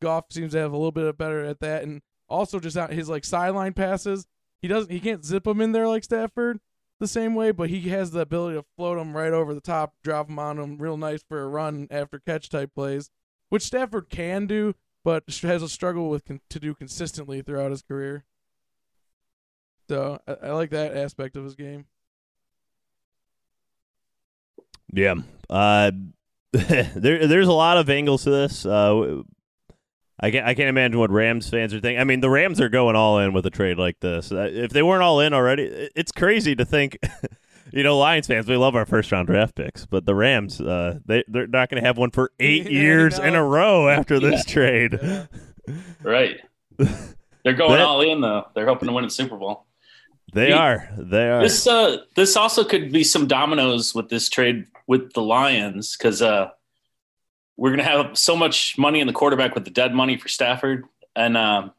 Goff 0.00 0.26
seems 0.30 0.52
to 0.52 0.58
have 0.58 0.72
a 0.72 0.76
little 0.76 0.92
bit 0.92 1.18
better 1.18 1.44
at 1.44 1.60
that, 1.60 1.82
and 1.82 2.02
also 2.28 2.60
just 2.60 2.76
out 2.76 2.92
his 2.92 3.08
like 3.08 3.24
sideline 3.24 3.72
passes. 3.72 4.26
He 4.62 4.68
doesn't, 4.68 4.90
he 4.90 5.00
can't 5.00 5.24
zip 5.24 5.44
them 5.44 5.60
in 5.60 5.72
there 5.72 5.88
like 5.88 6.04
Stafford 6.04 6.60
the 7.00 7.08
same 7.08 7.34
way, 7.34 7.50
but 7.50 7.68
he 7.70 7.88
has 7.90 8.12
the 8.12 8.20
ability 8.20 8.56
to 8.56 8.64
float 8.76 8.98
them 8.98 9.16
right 9.16 9.32
over 9.32 9.52
the 9.52 9.60
top, 9.60 9.94
drop 10.02 10.28
them 10.28 10.38
on 10.38 10.56
them 10.56 10.78
real 10.78 10.96
nice 10.96 11.22
for 11.22 11.42
a 11.42 11.48
run 11.48 11.88
after 11.90 12.18
catch 12.18 12.48
type 12.48 12.74
plays 12.74 13.10
which 13.48 13.62
Stafford 13.62 14.08
can 14.08 14.46
do, 14.46 14.74
but 15.04 15.24
has 15.42 15.62
a 15.62 15.68
struggle 15.68 16.08
with 16.08 16.24
con- 16.24 16.40
to 16.50 16.60
do 16.60 16.74
consistently 16.74 17.42
throughout 17.42 17.70
his 17.70 17.82
career. 17.82 18.24
So 19.88 20.20
I, 20.26 20.48
I 20.48 20.52
like 20.52 20.70
that 20.70 20.96
aspect 20.96 21.36
of 21.36 21.44
his 21.44 21.54
game. 21.54 21.86
Yeah. 24.92 25.14
Uh, 25.50 25.90
there, 26.52 27.26
there's 27.26 27.48
a 27.48 27.52
lot 27.52 27.76
of 27.78 27.90
angles 27.90 28.24
to 28.24 28.30
this. 28.30 28.64
Uh, 28.64 29.22
I 30.18 30.30
can't, 30.30 30.46
I 30.46 30.54
can't 30.54 30.68
imagine 30.68 30.98
what 30.98 31.10
Rams 31.10 31.48
fans 31.50 31.74
are 31.74 31.80
thinking. 31.80 32.00
I 32.00 32.04
mean, 32.04 32.20
the 32.20 32.30
Rams 32.30 32.60
are 32.60 32.70
going 32.70 32.96
all 32.96 33.18
in 33.18 33.32
with 33.34 33.44
a 33.46 33.50
trade 33.50 33.76
like 33.78 34.00
this. 34.00 34.32
Uh, 34.32 34.48
if 34.50 34.70
they 34.70 34.82
weren't 34.82 35.02
all 35.02 35.20
in 35.20 35.34
already, 35.34 35.64
it's 35.94 36.12
crazy 36.12 36.54
to 36.56 36.64
think. 36.64 36.98
You 37.72 37.82
know, 37.82 37.98
Lions 37.98 38.28
fans, 38.28 38.46
we 38.46 38.56
love 38.56 38.76
our 38.76 38.86
first 38.86 39.10
round 39.10 39.26
draft 39.26 39.56
picks, 39.56 39.86
but 39.86 40.06
the 40.06 40.14
Rams, 40.14 40.60
uh, 40.60 41.00
they 41.04 41.24
they're 41.26 41.48
not 41.48 41.68
going 41.68 41.82
to 41.82 41.86
have 41.86 41.98
one 41.98 42.12
for 42.12 42.30
eight 42.38 42.70
years 42.70 43.18
in 43.18 43.34
a 43.34 43.44
row 43.44 43.88
after 43.88 44.20
this 44.20 44.44
trade. 44.44 44.96
Yeah. 45.02 45.26
Right. 46.00 46.36
They're 46.78 47.54
going 47.54 47.72
That- 47.72 47.80
all 47.80 48.02
in 48.02 48.20
though. 48.20 48.46
They're 48.54 48.66
hoping 48.66 48.86
to 48.86 48.94
win 48.94 49.04
a 49.04 49.10
Super 49.10 49.36
Bowl. 49.36 49.66
They 50.32 50.50
Yeah. 50.50 50.58
are. 50.58 50.88
They 50.96 51.28
are. 51.28 51.42
This 51.42 51.66
uh 51.66 51.96
this 52.14 52.36
also 52.36 52.62
could 52.62 52.92
be 52.92 53.02
some 53.02 53.26
dominoes 53.26 53.96
with 53.96 54.10
this 54.10 54.28
trade 54.28 54.66
with 54.86 55.12
the 55.12 55.22
Lions 55.22 55.96
because 55.96 56.22
uh 56.22 56.50
we're 57.56 57.70
gonna 57.70 57.82
have 57.82 58.16
so 58.18 58.36
much 58.36 58.76
money 58.78 59.00
in 59.00 59.06
the 59.06 59.12
quarterback 59.12 59.54
with 59.54 59.64
the 59.64 59.70
dead 59.70 59.94
money 59.94 60.16
for 60.16 60.28
Stafford 60.28 60.84
and 61.14 61.36
um 61.36 61.72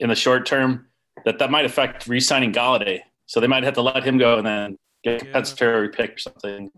in 0.00 0.08
the 0.08 0.14
short 0.14 0.46
term 0.46 0.86
that 1.24 1.38
that 1.40 1.50
might 1.50 1.64
affect 1.64 2.06
re-signing 2.06 2.52
Golladay. 2.52 3.00
So 3.26 3.40
they 3.40 3.46
might 3.48 3.64
have 3.64 3.74
to 3.74 3.82
let 3.82 4.04
him 4.04 4.16
go 4.18 4.38
and 4.38 4.46
then 4.46 4.78
get 5.04 5.10
a 5.22 5.26
Yeah. 5.26 5.32
compensatory 5.32 5.88
pick 5.90 6.14
or 6.14 6.18
something. 6.18 6.70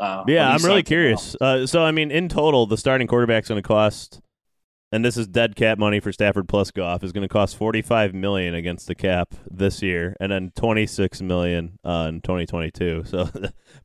Uh, 0.00 0.24
Yeah, 0.26 0.50
I'm 0.50 0.62
really 0.64 0.82
curious. 0.82 1.36
Uh, 1.40 1.66
so, 1.66 1.82
I 1.82 1.90
mean, 1.90 2.10
in 2.10 2.28
total, 2.28 2.66
the 2.66 2.76
starting 2.76 3.06
quarterback's 3.06 3.48
going 3.48 3.62
to 3.62 3.66
cost, 3.66 4.20
and 4.92 5.04
this 5.04 5.16
is 5.16 5.26
dead 5.26 5.56
cap 5.56 5.78
money 5.78 6.00
for 6.00 6.12
Stafford 6.12 6.48
plus 6.48 6.70
Goff, 6.70 7.02
is 7.02 7.12
going 7.12 7.22
to 7.22 7.32
cost 7.32 7.56
45 7.56 8.14
million 8.14 8.54
against 8.54 8.86
the 8.86 8.94
cap 8.94 9.34
this 9.50 9.82
year, 9.82 10.16
and 10.20 10.30
then 10.30 10.52
26 10.56 11.22
million 11.22 11.78
uh, 11.84 12.06
in 12.08 12.20
2022. 12.20 13.04
So, 13.06 13.28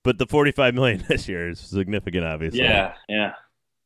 but 0.03 0.17
the 0.17 0.25
45 0.27 0.73
million 0.75 1.03
this 1.09 1.27
year 1.27 1.49
is 1.49 1.59
significant, 1.59 2.25
obviously. 2.25 2.61
Yeah, 2.61 2.93
yeah. 3.07 3.33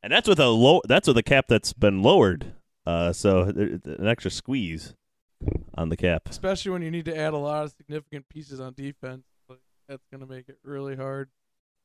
and 0.03 0.11
that's 0.11 0.27
with 0.27 0.39
a 0.39 0.47
low. 0.47 0.81
That's 0.87 1.07
with 1.07 1.17
a 1.17 1.23
cap 1.23 1.45
that's 1.47 1.73
been 1.73 2.01
lowered. 2.01 2.53
Uh, 2.85 3.11
so 3.11 3.41
an 3.41 4.07
extra 4.07 4.29
squeeze 4.29 4.93
on 5.73 5.89
the 5.89 5.97
cap. 5.97 6.29
especially 6.29 6.71
when 6.71 6.81
you 6.81 6.91
need 6.91 7.05
to 7.05 7.17
add 7.17 7.33
a 7.33 7.37
lot 7.37 7.65
of 7.65 7.71
significant 7.71 8.29
pieces 8.29 8.59
on 8.59 8.73
defense. 8.73 9.23
Like, 9.49 9.59
that's 9.87 10.05
gonna 10.11 10.27
make 10.27 10.49
it 10.49 10.57
really 10.63 10.95
hard. 10.95 11.29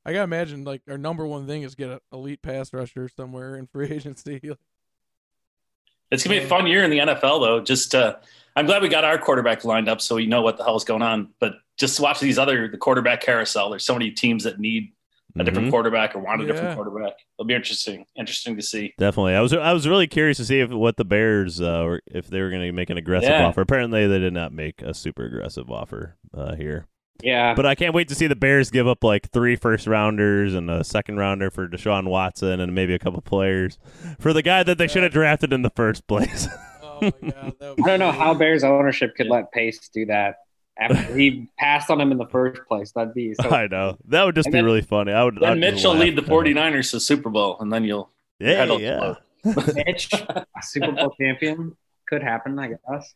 I 0.04 0.12
gotta 0.12 0.24
imagine 0.24 0.64
like 0.64 0.82
our 0.88 0.98
number 0.98 1.26
one 1.26 1.46
thing 1.46 1.62
is 1.62 1.74
get 1.74 1.90
an 1.90 2.00
elite 2.12 2.42
pass 2.42 2.72
rusher 2.72 3.08
somewhere 3.08 3.56
in 3.56 3.66
free 3.66 3.88
agency. 3.92 4.40
It's 6.10 6.24
gonna 6.24 6.38
be 6.38 6.44
a 6.44 6.48
fun 6.48 6.66
year 6.66 6.82
in 6.84 6.90
the 6.90 6.98
NFL, 6.98 7.40
though. 7.40 7.60
Just 7.60 7.94
uh, 7.94 8.16
I'm 8.56 8.66
glad 8.66 8.82
we 8.82 8.88
got 8.88 9.04
our 9.04 9.16
quarterback 9.18 9.64
lined 9.64 9.88
up, 9.88 10.00
so 10.00 10.16
we 10.16 10.26
know 10.26 10.42
what 10.42 10.56
the 10.56 10.64
hell's 10.64 10.84
going 10.84 11.02
on. 11.02 11.28
But 11.38 11.54
just 11.78 12.00
watch 12.00 12.20
these 12.20 12.38
other 12.38 12.68
the 12.68 12.76
quarterback 12.78 13.20
carousel. 13.20 13.70
There's 13.70 13.84
so 13.84 13.94
many 13.94 14.10
teams 14.10 14.44
that 14.44 14.58
need 14.58 14.92
a 15.38 15.44
different 15.44 15.68
Mhm. 15.68 15.70
quarterback 15.70 16.16
or 16.16 16.18
want 16.18 16.40
a 16.42 16.44
Yeah. 16.44 16.52
different 16.52 16.74
quarterback. 16.74 17.12
It'll 17.38 17.46
be 17.46 17.54
interesting. 17.54 18.04
Interesting 18.18 18.56
to 18.56 18.62
see. 18.62 18.92
Definitely. 18.98 19.34
I 19.34 19.40
was 19.40 19.52
I 19.54 19.72
was 19.72 19.86
really 19.86 20.08
curious 20.08 20.38
to 20.38 20.44
see 20.44 20.58
if 20.58 20.70
what 20.70 20.96
the 20.96 21.04
Bears 21.04 21.60
uh, 21.60 21.82
were, 21.86 22.02
if 22.06 22.26
they 22.26 22.40
were 22.42 22.50
going 22.50 22.62
to 22.62 22.72
make 22.72 22.90
an 22.90 22.98
aggressive 22.98 23.30
Yeah. 23.30 23.46
offer. 23.46 23.60
Apparently, 23.60 24.08
they 24.08 24.18
did 24.18 24.32
not 24.32 24.52
make 24.52 24.82
a 24.82 24.92
super 24.92 25.24
aggressive 25.26 25.70
offer 25.70 26.16
uh, 26.34 26.56
here. 26.56 26.86
Yeah. 27.22 27.54
But 27.54 27.66
I 27.66 27.74
can't 27.74 27.94
wait 27.94 28.08
to 28.08 28.14
see 28.14 28.26
the 28.26 28.36
Bears 28.36 28.70
give 28.70 28.86
up 28.88 29.02
like 29.04 29.30
three 29.30 29.56
first 29.56 29.86
rounders 29.86 30.54
and 30.54 30.70
a 30.70 30.84
second 30.84 31.16
rounder 31.18 31.50
for 31.50 31.68
Deshaun 31.68 32.08
Watson 32.08 32.60
and 32.60 32.74
maybe 32.74 32.94
a 32.94 32.98
couple 32.98 33.20
players 33.20 33.78
for 34.18 34.32
the 34.32 34.42
guy 34.42 34.62
that 34.62 34.78
they 34.78 34.86
should 34.88 35.02
have 35.02 35.12
drafted 35.12 35.52
in 35.52 35.62
the 35.62 35.70
first 35.70 36.06
place. 36.06 36.48
oh 36.82 37.00
my 37.20 37.30
god, 37.30 37.54
I 37.60 37.74
don't 37.74 37.98
know 37.98 38.12
how. 38.12 38.34
Bears 38.34 38.64
ownership 38.64 39.14
could 39.16 39.26
let 39.28 39.50
Pace 39.52 39.88
do 39.92 40.06
that 40.06 40.36
after 40.78 41.14
he 41.16 41.48
passed 41.58 41.90
on 41.90 42.00
him 42.00 42.12
in 42.12 42.18
the 42.18 42.26
first 42.28 42.62
place. 42.66 42.92
That'd 42.92 43.14
be 43.14 43.34
so. 43.34 43.50
I 43.50 43.66
know 43.66 43.96
that 44.08 44.24
would 44.24 44.34
just 44.34 44.46
And 44.46 44.52
be 44.52 44.58
then- 44.58 44.64
really 44.64 44.82
funny. 44.82 45.12
I 45.12 45.24
would. 45.24 45.36
Then 45.40 45.50
I'd 45.52 45.58
Mitch 45.58 45.84
lead 45.84 46.16
the 46.16 46.22
49ers 46.22 46.90
to 46.90 46.96
the 46.96 47.00
Super 47.00 47.28
Bowl, 47.30 47.56
and 47.60 47.72
then 47.72 47.84
you'll 47.84 48.10
Yeah, 48.38 48.64
yeah. 48.76 49.14
Mitch, 49.44 50.10
Super 50.62 50.92
Bowl 50.92 51.14
champion, 51.18 51.76
could 52.08 52.22
happen, 52.22 52.58
I 52.58 52.74
guess. 52.74 53.14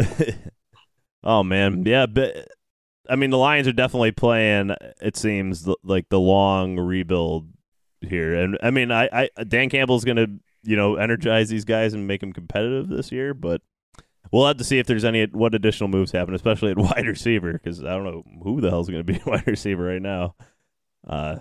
oh 1.24 1.42
man, 1.42 1.84
yeah, 1.86 2.06
but 2.06 2.48
I 3.08 3.16
mean 3.16 3.30
the 3.30 3.38
Lions 3.38 3.66
are 3.68 3.72
definitely 3.72 4.12
playing. 4.12 4.74
It 5.00 5.16
seems 5.16 5.68
like 5.82 6.08
the 6.08 6.20
long 6.20 6.78
rebuild 6.78 7.48
here, 8.00 8.34
and 8.34 8.58
I 8.62 8.70
mean, 8.70 8.90
I, 8.92 9.28
I 9.36 9.44
Dan 9.44 9.70
Campbell's 9.70 10.04
gonna 10.04 10.26
you 10.62 10.76
know 10.76 10.96
energize 10.96 11.48
these 11.48 11.64
guys 11.64 11.94
and 11.94 12.06
make 12.06 12.20
them 12.20 12.32
competitive 12.32 12.88
this 12.88 13.10
year, 13.12 13.34
but 13.34 13.62
we'll 14.30 14.46
have 14.46 14.56
to 14.58 14.64
see 14.64 14.78
if 14.78 14.86
there's 14.86 15.04
any 15.04 15.26
what 15.26 15.54
additional 15.54 15.88
moves 15.88 16.12
happen, 16.12 16.34
especially 16.34 16.70
at 16.70 16.78
wide 16.78 17.06
receiver, 17.06 17.52
because 17.52 17.82
I 17.82 17.90
don't 17.90 18.04
know 18.04 18.22
who 18.42 18.60
the 18.60 18.70
hell's 18.70 18.88
gonna 18.88 19.04
be 19.04 19.20
wide 19.26 19.46
receiver 19.46 19.84
right 19.84 20.02
now. 20.02 20.34
Uh, 21.06 21.38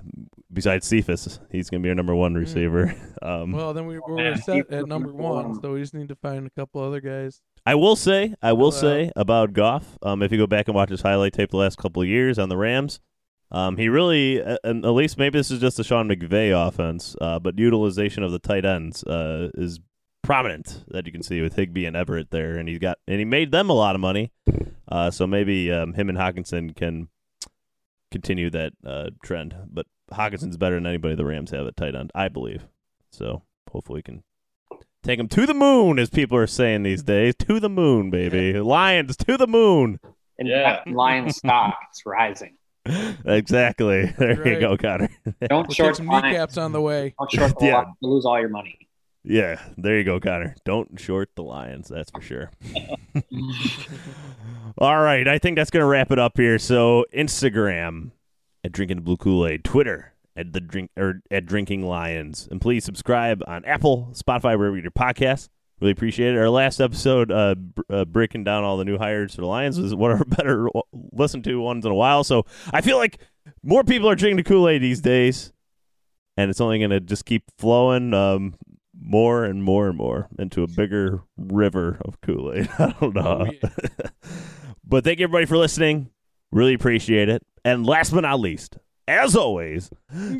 besides 0.51 0.87
Cephus, 0.87 1.39
he's 1.51 1.69
gonna 1.69 1.83
be 1.83 1.89
our 1.89 1.95
number 1.95 2.15
one 2.15 2.33
receiver. 2.35 2.95
Um, 3.23 3.51
Well, 3.51 3.75
then 3.75 3.85
we, 3.85 3.99
we're 3.99 4.35
set 4.37 4.71
at 4.71 4.87
number 4.87 5.13
one, 5.13 5.61
so 5.61 5.73
we 5.73 5.81
just 5.81 5.93
need 5.93 6.07
to 6.07 6.15
find 6.15 6.47
a 6.47 6.49
couple 6.49 6.81
other 6.81 6.99
guys. 6.99 7.39
I 7.65 7.75
will 7.75 7.95
say, 7.95 8.33
I 8.41 8.53
will 8.53 8.59
Well- 8.63 8.71
say 8.71 9.11
about 9.15 9.53
Goff. 9.53 9.97
Um, 10.01 10.23
if 10.23 10.31
you 10.31 10.37
go 10.37 10.47
back 10.47 10.67
and 10.67 10.75
watch 10.75 10.89
his 10.89 11.01
highlight 11.01 11.33
tape 11.33 11.51
the 11.51 11.57
last 11.57 11.77
couple 11.77 12.01
of 12.01 12.07
years 12.07 12.39
on 12.39 12.49
the 12.49 12.57
Rams, 12.57 12.99
um, 13.51 13.77
he 13.77 13.89
really, 13.89 14.41
uh, 14.41 14.57
and 14.63 14.85
at 14.85 14.91
least 14.91 15.17
maybe 15.17 15.37
this 15.37 15.51
is 15.51 15.59
just 15.59 15.77
the 15.77 15.83
Sean 15.83 16.07
McVay 16.09 16.51
offense, 16.67 17.15
uh, 17.21 17.37
but 17.37 17.59
utilization 17.59 18.23
of 18.23 18.31
the 18.31 18.39
tight 18.39 18.65
ends 18.65 19.03
uh, 19.03 19.49
is 19.55 19.79
prominent 20.23 20.85
that 20.89 21.05
you 21.05 21.11
can 21.11 21.21
see 21.23 21.41
with 21.41 21.55
Higbee 21.55 21.85
and 21.85 21.95
Everett 21.95 22.31
there, 22.31 22.57
and 22.57 22.69
he's 22.69 22.79
got 22.79 22.97
and 23.07 23.19
he 23.19 23.25
made 23.25 23.51
them 23.51 23.69
a 23.69 23.73
lot 23.73 23.95
of 23.95 24.01
money. 24.01 24.31
Uh, 24.87 25.11
so 25.11 25.27
maybe 25.27 25.71
um, 25.71 25.93
him 25.93 26.09
and 26.09 26.17
Hockenson 26.17 26.75
can 26.75 27.09
continue 28.11 28.49
that 28.49 28.73
uh, 28.85 29.09
trend. 29.23 29.55
But 29.69 29.85
Hockenson's 30.11 30.57
better 30.57 30.75
than 30.75 30.85
anybody 30.85 31.15
the 31.15 31.25
Rams 31.25 31.51
have 31.51 31.65
at 31.67 31.75
tight 31.77 31.95
end, 31.95 32.11
I 32.15 32.27
believe. 32.29 32.65
So 33.11 33.43
hopefully 33.71 33.99
we 33.99 34.03
can 34.03 34.23
take 35.03 35.17
them 35.17 35.27
to 35.29 35.45
the 35.45 35.53
moon, 35.53 35.99
as 35.99 36.09
people 36.09 36.37
are 36.37 36.47
saying 36.47 36.83
these 36.83 37.03
days. 37.03 37.35
To 37.47 37.59
the 37.59 37.69
moon, 37.69 38.09
baby. 38.09 38.59
Lions 38.59 39.15
to 39.17 39.37
the 39.37 39.47
moon. 39.47 39.99
And 40.37 40.47
Yeah. 40.47 40.81
Lion 40.87 41.31
stock 41.31 41.75
is 41.93 42.01
rising. 42.05 42.57
exactly. 43.25 44.13
There 44.17 44.47
you 44.47 44.59
go, 44.59 44.75
Connor. 44.77 45.09
Don't 45.49 45.67
We'll 45.67 45.75
short 45.75 45.89
take 45.89 45.95
some 45.97 46.07
Lions. 46.07 46.23
kneecaps 46.25 46.57
on 46.57 46.71
the 46.71 46.81
way. 46.81 47.13
Don't 47.19 47.31
short 47.31 47.59
the 47.59 47.65
Yeah. 47.67 47.77
Lions. 47.79 47.95
You'll 48.01 48.13
lose 48.15 48.25
all 48.25 48.39
your 48.39 48.49
money. 48.49 48.77
Yeah, 49.23 49.61
there 49.77 49.99
you 49.99 50.03
go, 50.03 50.19
Connor. 50.19 50.55
Don't 50.65 50.99
short 50.99 51.29
the 51.35 51.43
Lions, 51.43 51.87
that's 51.89 52.09
for 52.09 52.21
sure. 52.21 52.49
All 54.77 54.99
right, 55.01 55.27
I 55.27 55.37
think 55.37 55.57
that's 55.57 55.69
gonna 55.69 55.85
wrap 55.85 56.11
it 56.11 56.17
up 56.17 56.37
here. 56.37 56.57
So 56.57 57.05
Instagram 57.13 58.11
at 58.63 58.71
drinking 58.71 58.97
the 58.97 59.01
blue 59.03 59.17
Kool 59.17 59.45
Aid, 59.45 59.63
Twitter 59.63 60.13
at 60.35 60.53
the 60.53 60.61
drink 60.61 60.91
or 60.97 61.21
at 61.29 61.45
drinking 61.45 61.85
lions, 61.85 62.47
and 62.49 62.61
please 62.61 62.83
subscribe 62.83 63.43
on 63.47 63.65
Apple, 63.65 64.09
Spotify, 64.13 64.57
wherever 64.57 64.75
you 64.75 64.81
get 64.81 64.83
your 64.83 64.91
podcasts. 64.91 65.49
Really 65.79 65.91
appreciate 65.91 66.35
it. 66.35 66.37
Our 66.37 66.49
last 66.49 66.79
episode, 66.79 67.31
uh, 67.31 67.55
uh, 67.89 68.05
breaking 68.05 68.43
down 68.43 68.63
all 68.63 68.77
the 68.77 68.85
new 68.85 68.99
hires 68.99 69.33
for 69.33 69.41
the 69.41 69.47
Lions, 69.47 69.79
was 69.79 69.95
one 69.95 70.11
of 70.11 70.19
our 70.19 70.25
better 70.37 70.57
w- 70.65 70.83
listened 71.11 71.43
to 71.45 71.59
ones 71.59 71.85
in 71.85 71.91
a 71.91 71.95
while. 71.95 72.23
So 72.23 72.45
I 72.71 72.81
feel 72.81 72.97
like 72.97 73.17
more 73.63 73.83
people 73.83 74.09
are 74.09 74.15
drinking 74.15 74.37
the 74.37 74.43
Kool 74.43 74.69
Aid 74.69 74.81
these 74.81 75.01
days, 75.01 75.51
and 76.37 76.51
it's 76.51 76.61
only 76.61 76.77
going 76.77 76.91
to 76.91 76.99
just 76.99 77.25
keep 77.25 77.43
flowing 77.57 78.13
um, 78.13 78.53
more 79.01 79.43
and 79.43 79.63
more 79.63 79.87
and 79.87 79.97
more 79.97 80.27
into 80.37 80.63
a 80.63 80.67
bigger 80.67 81.21
river 81.35 81.99
of 82.05 82.21
Kool 82.21 82.53
Aid. 82.53 82.69
I 82.79 82.95
don't 82.99 83.15
know. 83.15 83.47
Oh, 83.63 83.69
but 84.83 85.03
thank 85.03 85.19
you 85.19 85.23
everybody 85.23 85.45
for 85.45 85.57
listening. 85.57 86.11
Really 86.51 86.73
appreciate 86.73 87.29
it. 87.29 87.43
And 87.65 87.85
last 87.85 88.13
but 88.13 88.21
not 88.21 88.39
least, 88.39 88.77
as 89.11 89.35
always, 89.35 89.89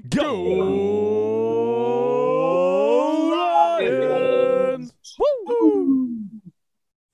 go 0.09 0.43
Lions! 3.81 4.93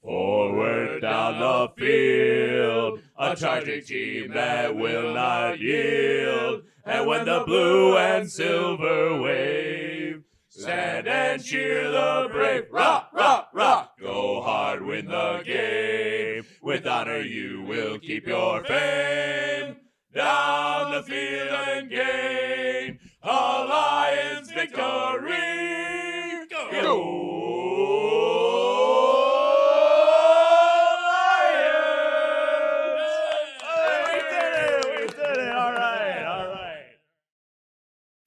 Forward 0.03 1.01
down 1.01 1.39
the 1.39 1.69
field, 1.77 3.01
a 3.17 3.35
charging 3.35 3.83
team 3.83 4.31
that 4.33 4.75
will 4.75 5.13
not 5.15 5.59
yield. 5.59 6.61
And 6.85 7.07
when 7.07 7.25
the 7.25 7.43
blue 7.45 7.97
and 7.97 8.31
silver 8.31 9.19
wave, 9.19 10.21
stand 10.49 11.07
and 11.07 11.43
cheer 11.43 11.91
the 11.91 12.29
brave. 12.31 12.65
Rock, 12.71 13.09
rock, 13.13 13.49
rock. 13.53 13.99
Go 13.99 14.41
hard, 14.41 14.85
win 14.85 15.07
the 15.07 15.41
game. 15.43 16.45
With 16.61 16.85
honor, 16.85 17.21
you 17.21 17.63
will 17.63 17.97
keep 17.99 18.27
your 18.27 18.63
fame. 18.63 19.56